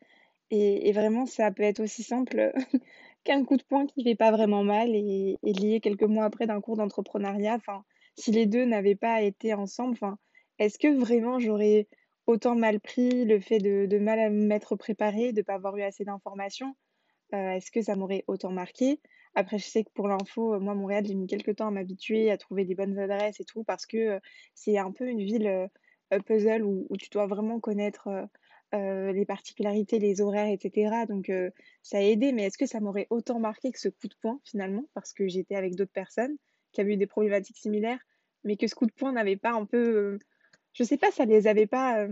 Et, 0.50 0.92
vraiment, 0.92 1.26
ça 1.26 1.50
peut 1.50 1.62
être 1.62 1.80
aussi 1.80 2.02
simple 2.02 2.52
qu'un 3.24 3.44
coup 3.44 3.56
de 3.58 3.62
poing 3.62 3.86
qui 3.86 4.02
fait 4.02 4.14
pas 4.14 4.30
vraiment 4.30 4.64
mal 4.64 4.94
et, 4.94 5.36
lié 5.42 5.80
quelques 5.80 6.04
mois 6.04 6.24
après 6.24 6.46
d'un 6.46 6.60
cours 6.60 6.76
d'entrepreneuriat. 6.76 7.56
Enfin, 7.56 7.84
si 8.16 8.30
les 8.30 8.46
deux 8.46 8.64
n'avaient 8.64 8.94
pas 8.94 9.20
été 9.22 9.52
ensemble, 9.52 9.92
enfin, 9.92 10.18
est-ce 10.58 10.78
que 10.78 10.88
vraiment 10.88 11.38
j'aurais 11.38 11.86
autant 12.26 12.54
mal 12.54 12.80
pris 12.80 13.24
le 13.26 13.40
fait 13.40 13.58
de, 13.58 13.86
de 13.86 13.98
mal 13.98 14.32
m'être 14.32 14.74
préparée, 14.74 15.32
de 15.32 15.40
ne 15.40 15.44
pas 15.44 15.54
avoir 15.54 15.76
eu 15.76 15.82
assez 15.82 16.04
d'informations? 16.04 16.74
Euh, 17.34 17.52
Est-ce 17.52 17.70
que 17.70 17.82
ça 17.82 17.94
m'aurait 17.94 18.24
autant 18.26 18.50
marqué? 18.50 19.00
Après, 19.38 19.56
je 19.56 19.66
sais 19.66 19.84
que 19.84 19.90
pour 19.94 20.08
l'info, 20.08 20.58
moi, 20.58 20.74
Montréal, 20.74 21.04
j'ai 21.06 21.14
mis 21.14 21.28
quelques 21.28 21.54
temps 21.54 21.68
à 21.68 21.70
m'habituer, 21.70 22.32
à 22.32 22.36
trouver 22.36 22.64
des 22.64 22.74
bonnes 22.74 22.98
adresses 22.98 23.38
et 23.38 23.44
tout, 23.44 23.62
parce 23.62 23.86
que 23.86 23.96
euh, 23.96 24.18
c'est 24.56 24.78
un 24.78 24.90
peu 24.90 25.06
une 25.06 25.22
ville 25.22 25.46
euh, 25.46 26.18
puzzle 26.26 26.64
où, 26.64 26.88
tu 26.98 27.08
dois 27.10 27.28
vraiment 27.28 27.60
connaître 27.60 28.08
euh, 28.74 29.12
les 29.12 29.24
particularités, 29.24 30.00
les 30.00 30.20
horaires, 30.20 30.48
etc. 30.48 31.06
Donc 31.08 31.30
euh, 31.30 31.50
ça 31.84 31.98
a 31.98 32.00
aidé, 32.00 32.32
mais 32.32 32.46
est-ce 32.46 32.58
que 32.58 32.66
ça 32.66 32.80
m'aurait 32.80 33.06
autant 33.10 33.38
marqué 33.38 33.70
que 33.70 33.78
ce 33.78 33.88
coup 33.88 34.08
de 34.08 34.14
poing 34.20 34.40
finalement? 34.42 34.88
Parce 34.92 35.12
que 35.12 35.28
j'étais 35.28 35.54
avec 35.54 35.76
d'autres 35.76 35.92
personnes 35.92 36.36
qui 36.72 36.80
avaient 36.80 36.94
eu 36.94 36.96
des 36.96 37.06
problématiques 37.06 37.58
similaires, 37.58 38.00
mais 38.42 38.56
que 38.56 38.66
ce 38.66 38.74
coup 38.74 38.86
de 38.86 38.92
poing 38.92 39.12
n'avait 39.12 39.36
pas 39.36 39.52
un 39.52 39.66
peu. 39.66 39.78
Euh, 39.78 40.18
je 40.72 40.82
sais 40.82 40.98
pas, 40.98 41.12
ça 41.12 41.26
les 41.26 41.46
avait 41.46 41.68
pas. 41.68 42.08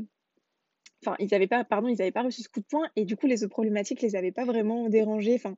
Enfin, 1.02 1.16
ils 1.18 1.34
avaient 1.34 1.48
pas, 1.48 1.64
pardon, 1.64 1.88
ils 1.88 2.00
avaient 2.00 2.12
pas 2.12 2.22
reçu 2.22 2.42
ce 2.42 2.48
coup 2.48 2.60
de 2.60 2.66
poing 2.66 2.88
et 2.94 3.04
du 3.04 3.16
coup 3.16 3.26
les 3.26 3.42
autres 3.42 3.52
problématiques 3.52 4.00
les 4.00 4.14
avaient 4.14 4.30
pas 4.30 4.44
vraiment 4.44 4.88
dérangés. 4.88 5.34
Enfin, 5.34 5.56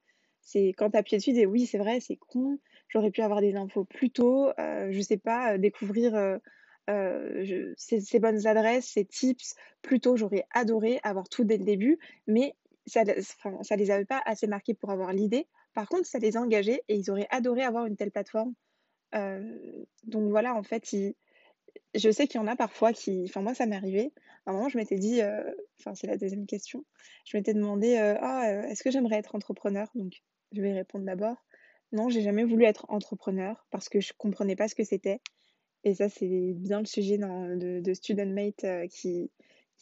c'est 0.49 0.69
quand 0.77 0.91
t'appuies 0.91 1.17
dessus, 1.17 1.37
et 1.37 1.47
oui, 1.47 1.67
c'est 1.67 1.79
vrai, 1.79 2.01
c'est 2.01 2.17
con, 2.17 2.59
j'aurais 2.89 3.11
pu 3.11 3.23
avoir 3.23 3.41
des 3.41 3.55
infos 3.55 3.85
plus 3.85 4.11
tôt, 4.11 4.51
je 4.59 5.01
sais 5.01 5.19
pas, 5.19 5.59
découvrir 5.59 6.39
euh, 6.89 7.45
ces, 7.77 8.19
bonnes 8.19 8.47
adresses, 8.47 8.87
ces 8.87 9.05
tips, 9.05 9.55
plutôt 9.83 10.17
j'aurais 10.17 10.47
adoré 10.51 11.01
avoir 11.03 11.29
tout 11.29 11.45
dès 11.45 11.59
le 11.59 11.65
début, 11.65 11.99
mais 12.27 12.55
ça, 12.87 13.03
enfin, 13.19 13.63
ça 13.63 13.77
les 13.77 13.91
avait 13.91 14.07
pas 14.07 14.23
assez 14.25 14.47
marqués 14.47 14.73
pour 14.73 14.91
avoir 14.91 15.13
l'idée. 15.13 15.47
Par 15.75 15.87
contre, 15.89 16.07
ça 16.07 16.19
les 16.19 16.39
engagés 16.39 16.83
et 16.89 16.97
ils 16.97 17.11
auraient 17.11 17.29
adoré 17.31 17.63
avoir 17.63 17.85
une 17.85 17.97
telle 17.97 18.11
plateforme. 18.11 18.55
Euh, 19.15 19.85
donc 20.05 20.31
voilà, 20.31 20.55
en 20.55 20.63
fait, 20.63 20.91
je 21.95 22.11
sais 22.11 22.27
qu'il 22.27 22.41
y 22.41 22.45
en 22.45 22.47
a 22.47 22.57
parfois 22.57 22.95
qui, 22.95 23.25
enfin 23.29 23.43
moi 23.43 23.55
ça 23.55 23.67
m'est 23.67 23.77
arrivé. 23.77 24.13
À 24.47 24.51
un 24.51 24.55
moment, 24.55 24.71
je 24.71 24.79
m'étais 24.79 24.99
dit, 24.99 25.21
euh, 25.21 25.43
enfin 25.79 25.95
c'est 25.95 26.07
la 26.07 26.17
deuxième 26.17 26.47
question, 26.47 26.87
je 27.27 27.37
m'étais 27.37 27.53
demandé, 27.53 27.97
ah, 27.99 28.65
est-ce 28.69 28.83
que 28.83 28.91
j'aimerais 28.91 29.17
être 29.17 29.35
entrepreneur? 29.35 29.89
Donc 29.95 30.23
je 30.53 30.63
vais 30.63 30.73
répondre 30.73 31.05
d'abord. 31.05 31.37
Non, 31.93 32.09
j'ai 32.09 32.23
jamais 32.23 32.45
voulu 32.45 32.65
être 32.65 32.87
entrepreneur 32.89 33.67
parce 33.71 33.89
que 33.89 34.01
je 34.01 34.13
comprenais 34.17 34.57
pas 34.57 34.69
ce 34.69 34.75
que 34.75 34.85
c'était. 34.85 35.21
Et 35.85 35.95
ça, 35.95 36.09
c'est 36.09 36.53
bien 36.55 36.81
le 36.81 36.87
sujet 36.87 37.19
de, 37.19 37.81
de 37.81 37.95
Student 37.95 38.27
Mate 38.27 38.65
euh, 38.65 38.87
qui, 38.89 39.31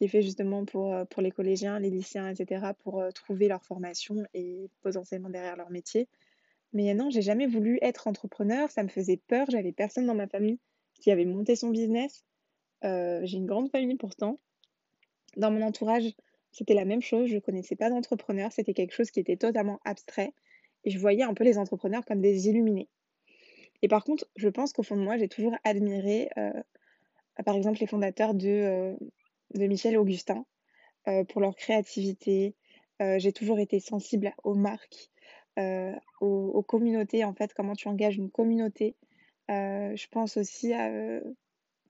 est 0.00 0.09
fait 0.09 0.22
justement 0.22 0.64
pour, 0.64 0.92
euh, 0.92 1.05
les 1.18 1.31
collégiens, 1.31 1.79
les 1.79 1.90
lycéens, 1.90 2.29
etc., 2.29 2.72
pour 2.81 3.00
euh, 3.00 3.11
trouver 3.11 3.48
leur 3.48 3.64
formation 3.64 4.16
et 4.35 4.70
potentiellement 4.83 5.31
derrière 5.31 5.57
leur 5.57 5.70
métier. 5.70 6.09
Mais 6.72 6.92
non, 6.94 7.11
j'ai 7.11 7.22
jamais 7.22 7.46
voulu 7.46 7.79
être 7.81 8.07
entrepreneur, 8.07 8.70
ça 8.70 8.83
me 8.83 8.88
faisait 8.88 9.16
peur, 9.16 9.46
j'avais 9.50 9.72
personne 9.72 10.07
dans 10.07 10.14
ma 10.14 10.26
famille 10.26 10.59
qui 11.00 11.11
avait 11.11 11.24
monté 11.24 11.57
son 11.57 11.70
business. 11.70 12.24
j'ai 12.83 13.37
une 13.37 13.46
grande 13.46 13.70
famille 13.70 13.96
pourtant. 13.96 14.38
Dans 15.37 15.50
mon 15.50 15.62
entourage, 15.62 16.14
c'était 16.52 16.74
la 16.74 16.85
même 16.85 17.02
chose, 17.02 17.29
je 17.29 17.37
ne 17.37 17.40
connaissais 17.40 17.76
pas 17.76 17.88
d'entrepreneur, 17.88 18.52
c'était 18.52 18.74
quelque 18.74 18.92
chose 18.92 19.11
qui 19.11 19.20
était 19.20 19.37
totalement 19.37 19.81
abstrait. 19.85 20.35
Et 20.87 20.90
je 20.90 20.99
voyais 20.99 21.25
un 21.25 21.35
peu 21.35 21.44
les 21.44 21.59
entrepreneurs 21.59 22.05
comme 22.07 22.22
des 22.22 22.49
illuminés. 22.49 22.88
Et 23.83 23.88
par 23.88 24.05
contre, 24.05 24.27
je 24.37 24.49
pense 24.49 24.72
qu'au 24.72 24.83
fond 24.83 24.96
de 24.96 25.03
moi, 25.03 25.18
j'ai 25.18 25.29
toujours 25.29 25.55
admiré, 25.64 26.31
euh, 26.38 26.53
par 27.44 27.57
exemple, 27.57 27.81
les 27.81 27.87
fondateurs 27.87 28.35
de, 28.35 28.49
euh, 28.49 28.94
de 29.55 29.66
Michel 29.66 29.99
Augustin 29.99 30.46
euh, 31.09 31.25
pour 31.25 31.40
leur 31.40 31.55
créativité. 31.55 32.55
j'ai 33.01 33.33
toujours 33.33 33.59
été 33.59 33.79
sensible 33.79 34.33
aux 34.42 34.55
marques, 34.55 35.11
aux, 36.20 36.62
communautés, 36.62 37.25
en 37.25 37.35
fait, 37.35 37.53
comment 37.53 37.75
tu 37.75 37.88
engages 37.88 38.16
une 38.16 38.31
communauté. 38.31 38.96
je 39.49 40.09
pense 40.09 40.38
aussi 40.38 40.72
à, 40.72 40.90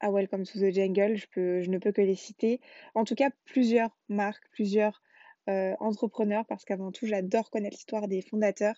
à, 0.00 0.10
Welcome 0.10 0.44
to 0.44 0.58
the 0.58 0.72
Jungle, 0.74 1.16
je, 1.16 1.70
ne 1.70 1.78
peux 1.78 1.92
que 1.92 2.02
les 2.02 2.16
citer. 2.16 2.60
En 2.96 3.04
tout 3.04 3.14
cas, 3.14 3.30
plusieurs 3.44 3.96
marques, 4.08 4.48
plusieurs 4.50 5.00
entrepreneurs, 5.48 6.44
parce 6.46 6.64
qu'avant 6.64 6.92
tout, 6.92 7.06
j'adore 7.06 7.50
connaître 7.50 7.76
l'histoire 7.76 8.08
des 8.08 8.22
fondateurs 8.22 8.74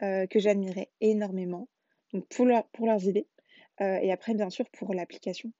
que 0.00 0.38
j'admirais 0.38 0.90
énormément 1.00 1.68
donc 2.12 2.26
pour, 2.28 2.46
pour 2.72 2.86
leurs 2.86 3.04
idées. 3.04 3.26
Euh, 3.80 3.98
et 4.00 4.12
après, 4.12 4.34
bien 4.34 4.50
sûr, 4.50 4.68
pour 4.70 4.94
l'application. 4.94 5.52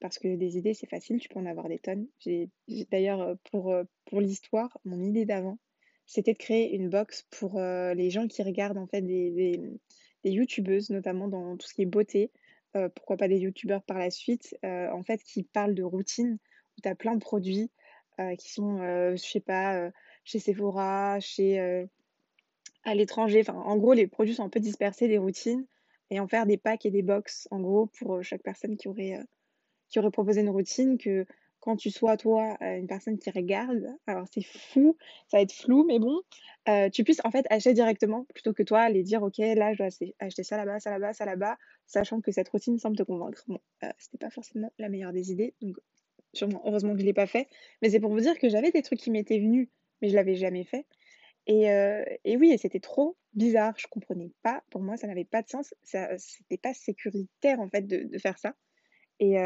Parce 0.00 0.18
que 0.18 0.36
des 0.36 0.56
idées, 0.56 0.74
c'est 0.74 0.88
facile, 0.88 1.18
tu 1.18 1.28
peux 1.28 1.40
en 1.40 1.46
avoir 1.46 1.68
des 1.68 1.78
tonnes. 1.78 2.06
J'ai, 2.20 2.48
d'ailleurs, 2.90 3.20
euh, 3.22 3.34
pour, 3.50 3.72
euh, 3.72 3.84
l'histoire, 4.12 4.78
mon 4.84 5.02
idée 5.02 5.24
d'avant, 5.24 5.58
c'était 6.06 6.34
de 6.34 6.38
créer 6.38 6.74
une 6.74 6.90
box 6.90 7.26
pour 7.30 7.58
les 7.58 8.10
gens 8.10 8.28
qui 8.28 8.42
regardent 8.42 8.76
en 8.76 8.86
fait 8.86 9.00
des, 9.00 9.58
youtubeuses, 10.22 10.90
notamment 10.90 11.28
dans 11.28 11.56
tout 11.56 11.66
ce 11.66 11.72
qui 11.72 11.80
est 11.82 11.86
beauté. 11.86 12.30
pourquoi 12.94 13.16
pas 13.16 13.26
des 13.26 13.38
youtubeurs 13.38 13.82
par 13.82 13.98
la 13.98 14.10
suite, 14.10 14.54
en 14.62 15.02
fait, 15.02 15.22
qui 15.22 15.44
parlent 15.44 15.74
de 15.74 15.82
routine, 15.82 16.38
où 16.76 16.80
tu 16.82 16.88
as 16.90 16.94
plein 16.94 17.14
de 17.14 17.20
produits 17.20 17.70
qui 18.38 18.52
sont, 18.52 18.78
je 18.78 19.16
sais 19.16 19.40
pas, 19.40 19.90
chez 20.24 20.38
Sephora, 20.38 21.20
chez 21.20 21.86
à 22.84 22.94
l'étranger. 22.94 23.40
Enfin, 23.40 23.54
en 23.54 23.76
gros, 23.76 23.94
les 23.94 24.06
produits 24.06 24.34
sont 24.34 24.44
un 24.44 24.48
peu 24.48 24.60
dispersés, 24.60 25.08
des 25.08 25.18
routines 25.18 25.66
et 26.10 26.20
en 26.20 26.28
faire 26.28 26.46
des 26.46 26.58
packs 26.58 26.86
et 26.86 26.90
des 26.90 27.02
box, 27.02 27.48
en 27.50 27.60
gros, 27.60 27.86
pour 27.86 28.16
euh, 28.16 28.22
chaque 28.22 28.42
personne 28.42 28.76
qui 28.76 28.88
aurait, 28.88 29.14
euh, 29.14 29.24
qui 29.88 29.98
aurait 29.98 30.10
proposé 30.10 30.42
une 30.42 30.50
routine, 30.50 30.98
que 30.98 31.26
quand 31.60 31.76
tu 31.76 31.90
sois, 31.90 32.18
toi, 32.18 32.58
euh, 32.60 32.76
une 32.76 32.86
personne 32.86 33.18
qui 33.18 33.30
regarde, 33.30 33.86
alors 34.06 34.26
c'est 34.30 34.44
fou, 34.44 34.98
ça 35.28 35.38
va 35.38 35.42
être 35.42 35.52
flou, 35.52 35.84
mais 35.84 35.98
bon, 35.98 36.20
euh, 36.68 36.90
tu 36.90 37.04
puisses 37.04 37.22
en 37.24 37.30
fait 37.30 37.46
acheter 37.48 37.72
directement 37.72 38.24
plutôt 38.34 38.52
que 38.52 38.62
toi 38.62 38.80
aller 38.80 39.02
dire 39.02 39.22
ok 39.22 39.38
là 39.38 39.72
je 39.72 39.78
dois 39.78 39.88
acheter 40.18 40.42
ça 40.42 40.58
là-bas, 40.58 40.78
ça 40.78 40.90
là-bas, 40.90 41.14
ça 41.14 41.24
là-bas, 41.24 41.56
sachant 41.86 42.20
que 42.20 42.32
cette 42.32 42.50
routine 42.50 42.78
semble 42.78 42.96
te 42.96 43.02
convaincre. 43.02 43.44
Bon, 43.48 43.60
euh, 43.82 43.88
c'était 43.98 44.18
pas 44.18 44.28
forcément 44.28 44.70
la 44.78 44.90
meilleure 44.90 45.12
des 45.12 45.32
idées, 45.32 45.54
donc 45.62 45.76
sûrement 46.34 46.62
heureusement 46.64 46.94
que 46.94 47.00
je 47.00 47.04
l'ai 47.04 47.12
pas 47.12 47.26
fait, 47.26 47.48
mais 47.82 47.90
c'est 47.90 48.00
pour 48.00 48.10
vous 48.10 48.20
dire 48.20 48.38
que 48.38 48.48
j'avais 48.48 48.70
des 48.70 48.82
trucs 48.82 48.98
qui 48.98 49.10
m'étaient 49.10 49.38
venus, 49.38 49.68
mais 50.02 50.08
je 50.08 50.14
l'avais 50.14 50.34
jamais 50.34 50.64
fait. 50.64 50.86
Et, 51.46 51.66
et 52.24 52.36
oui, 52.38 52.56
c'était 52.58 52.80
trop 52.80 53.16
bizarre, 53.34 53.74
je 53.76 53.86
comprenais 53.86 54.30
pas. 54.42 54.62
Pour 54.70 54.80
moi, 54.80 54.96
ça 54.96 55.06
n'avait 55.06 55.26
pas 55.26 55.42
de 55.42 55.48
sens. 55.48 55.74
Ça, 55.82 56.16
c'était 56.16 56.56
pas 56.56 56.72
sécuritaire 56.72 57.60
en 57.60 57.68
fait 57.68 57.82
de, 57.82 58.18
faire 58.18 58.38
ça. 58.38 58.54
Et, 59.20 59.36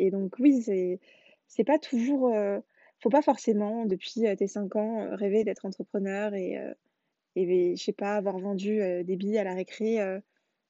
et 0.00 0.10
donc 0.10 0.34
oui, 0.40 0.62
c'est 1.46 1.64
pas 1.64 1.78
toujours, 1.78 2.34
faut 3.00 3.10
pas 3.10 3.22
forcément 3.22 3.86
depuis 3.86 4.24
tes 4.36 4.48
5 4.48 4.74
ans 4.74 5.14
rêver 5.14 5.44
d'être 5.44 5.64
entrepreneur 5.64 6.34
et, 6.34 6.58
et 7.36 7.76
je 7.76 7.82
sais 7.82 7.92
pas 7.92 8.16
avoir 8.16 8.38
vendu 8.38 8.80
des 9.04 9.16
billets 9.16 9.38
à 9.38 9.44
la 9.44 9.54
récré. 9.54 10.00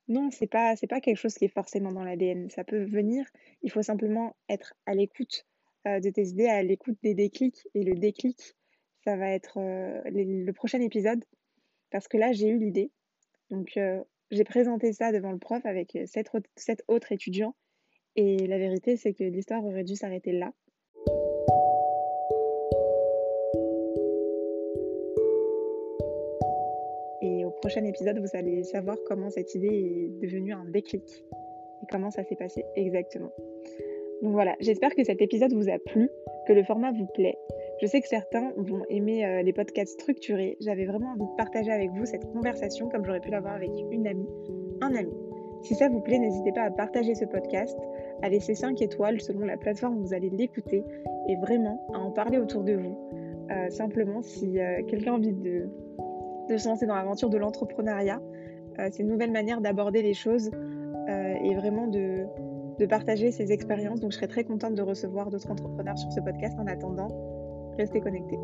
Non, 0.08 0.30
c'est 0.30 0.46
pas 0.46 0.74
pas 0.88 1.00
quelque 1.00 1.16
chose 1.16 1.34
qui 1.34 1.44
est 1.44 1.54
forcément 1.54 1.92
dans 1.92 2.04
l'ADN. 2.04 2.50
Ça 2.50 2.64
peut 2.64 2.84
venir. 2.84 3.24
Il 3.62 3.70
faut 3.70 3.82
simplement 3.82 4.36
être 4.48 4.74
à 4.86 4.94
l'écoute 4.94 5.46
de 5.86 6.10
tes 6.10 6.28
idées, 6.28 6.46
à 6.46 6.62
l'écoute 6.62 6.98
des 7.02 7.14
déclics. 7.14 7.66
Et 7.74 7.82
le 7.84 7.94
déclic, 7.94 8.54
ça 9.04 9.16
va 9.16 9.30
être 9.30 9.58
le 9.58 10.50
prochain 10.52 10.80
épisode 10.80 11.24
parce 11.90 12.08
que 12.08 12.16
là 12.16 12.32
j'ai 12.32 12.48
eu 12.48 12.58
l'idée. 12.58 12.90
Donc 13.50 13.78
j'ai 14.30 14.44
présenté 14.44 14.92
ça 14.92 15.12
devant 15.12 15.32
le 15.32 15.38
prof 15.38 15.64
avec 15.64 15.96
sept 16.06 16.84
autres 16.88 17.12
étudiants. 17.12 17.54
Et 18.16 18.46
la 18.46 18.58
vérité, 18.58 18.96
c'est 18.96 19.14
que 19.14 19.24
l'histoire 19.24 19.64
aurait 19.64 19.84
dû 19.84 19.96
s'arrêter 19.96 20.32
là. 20.32 20.52
Prochain 27.62 27.84
épisode, 27.84 28.18
vous 28.18 28.36
allez 28.36 28.64
savoir 28.64 28.96
comment 29.06 29.30
cette 29.30 29.54
idée 29.54 29.68
est 29.68 30.20
devenue 30.20 30.52
un 30.52 30.64
déclic 30.64 31.24
et 31.80 31.86
comment 31.88 32.10
ça 32.10 32.24
s'est 32.24 32.34
passé 32.34 32.64
exactement. 32.74 33.30
Donc 34.20 34.32
voilà, 34.32 34.56
j'espère 34.58 34.92
que 34.96 35.04
cet 35.04 35.22
épisode 35.22 35.52
vous 35.52 35.68
a 35.68 35.78
plu, 35.78 36.10
que 36.48 36.52
le 36.52 36.64
format 36.64 36.90
vous 36.90 37.06
plaît. 37.14 37.38
Je 37.80 37.86
sais 37.86 38.00
que 38.00 38.08
certains 38.08 38.52
vont 38.56 38.82
aimer 38.88 39.24
euh, 39.24 39.42
les 39.42 39.52
podcasts 39.52 39.92
structurés. 40.00 40.56
J'avais 40.60 40.86
vraiment 40.86 41.12
envie 41.12 41.24
de 41.24 41.36
partager 41.36 41.70
avec 41.70 41.90
vous 41.92 42.04
cette 42.04 42.24
conversation 42.32 42.88
comme 42.88 43.04
j'aurais 43.04 43.20
pu 43.20 43.30
l'avoir 43.30 43.54
avec 43.54 43.70
une 43.92 44.08
amie, 44.08 44.28
un 44.80 44.96
ami. 44.96 45.14
Si 45.62 45.76
ça 45.76 45.88
vous 45.88 46.00
plaît, 46.00 46.18
n'hésitez 46.18 46.50
pas 46.50 46.62
à 46.62 46.70
partager 46.72 47.14
ce 47.14 47.24
podcast, 47.26 47.78
à 48.22 48.28
laisser 48.28 48.56
5 48.56 48.82
étoiles 48.82 49.20
selon 49.20 49.46
la 49.46 49.56
plateforme 49.56 49.98
où 49.98 50.02
vous 50.02 50.14
allez 50.14 50.30
l'écouter 50.30 50.82
et 51.28 51.36
vraiment 51.36 51.86
à 51.94 51.98
en 51.98 52.10
parler 52.10 52.38
autour 52.38 52.64
de 52.64 52.72
vous. 52.72 52.98
Euh, 53.52 53.70
simplement, 53.70 54.20
si 54.20 54.58
euh, 54.58 54.82
quelqu'un 54.88 55.12
a 55.12 55.16
envie 55.16 55.32
de 55.32 55.68
de 56.48 56.56
se 56.56 56.68
lancer 56.68 56.86
dans 56.86 56.94
l'aventure 56.94 57.30
de 57.30 57.38
l'entrepreneuriat. 57.38 58.20
Euh, 58.78 58.88
c'est 58.90 59.02
une 59.02 59.08
nouvelle 59.08 59.32
manière 59.32 59.60
d'aborder 59.60 60.02
les 60.02 60.14
choses 60.14 60.50
euh, 61.08 61.34
et 61.42 61.54
vraiment 61.54 61.86
de, 61.86 62.24
de 62.78 62.86
partager 62.86 63.30
ses 63.30 63.52
expériences. 63.52 64.00
Donc 64.00 64.12
je 64.12 64.16
serais 64.16 64.28
très 64.28 64.44
contente 64.44 64.74
de 64.74 64.82
recevoir 64.82 65.30
d'autres 65.30 65.50
entrepreneurs 65.50 65.98
sur 65.98 66.10
ce 66.12 66.20
podcast. 66.20 66.56
En 66.58 66.66
attendant, 66.66 67.08
restez 67.76 68.00
connectés. 68.00 68.38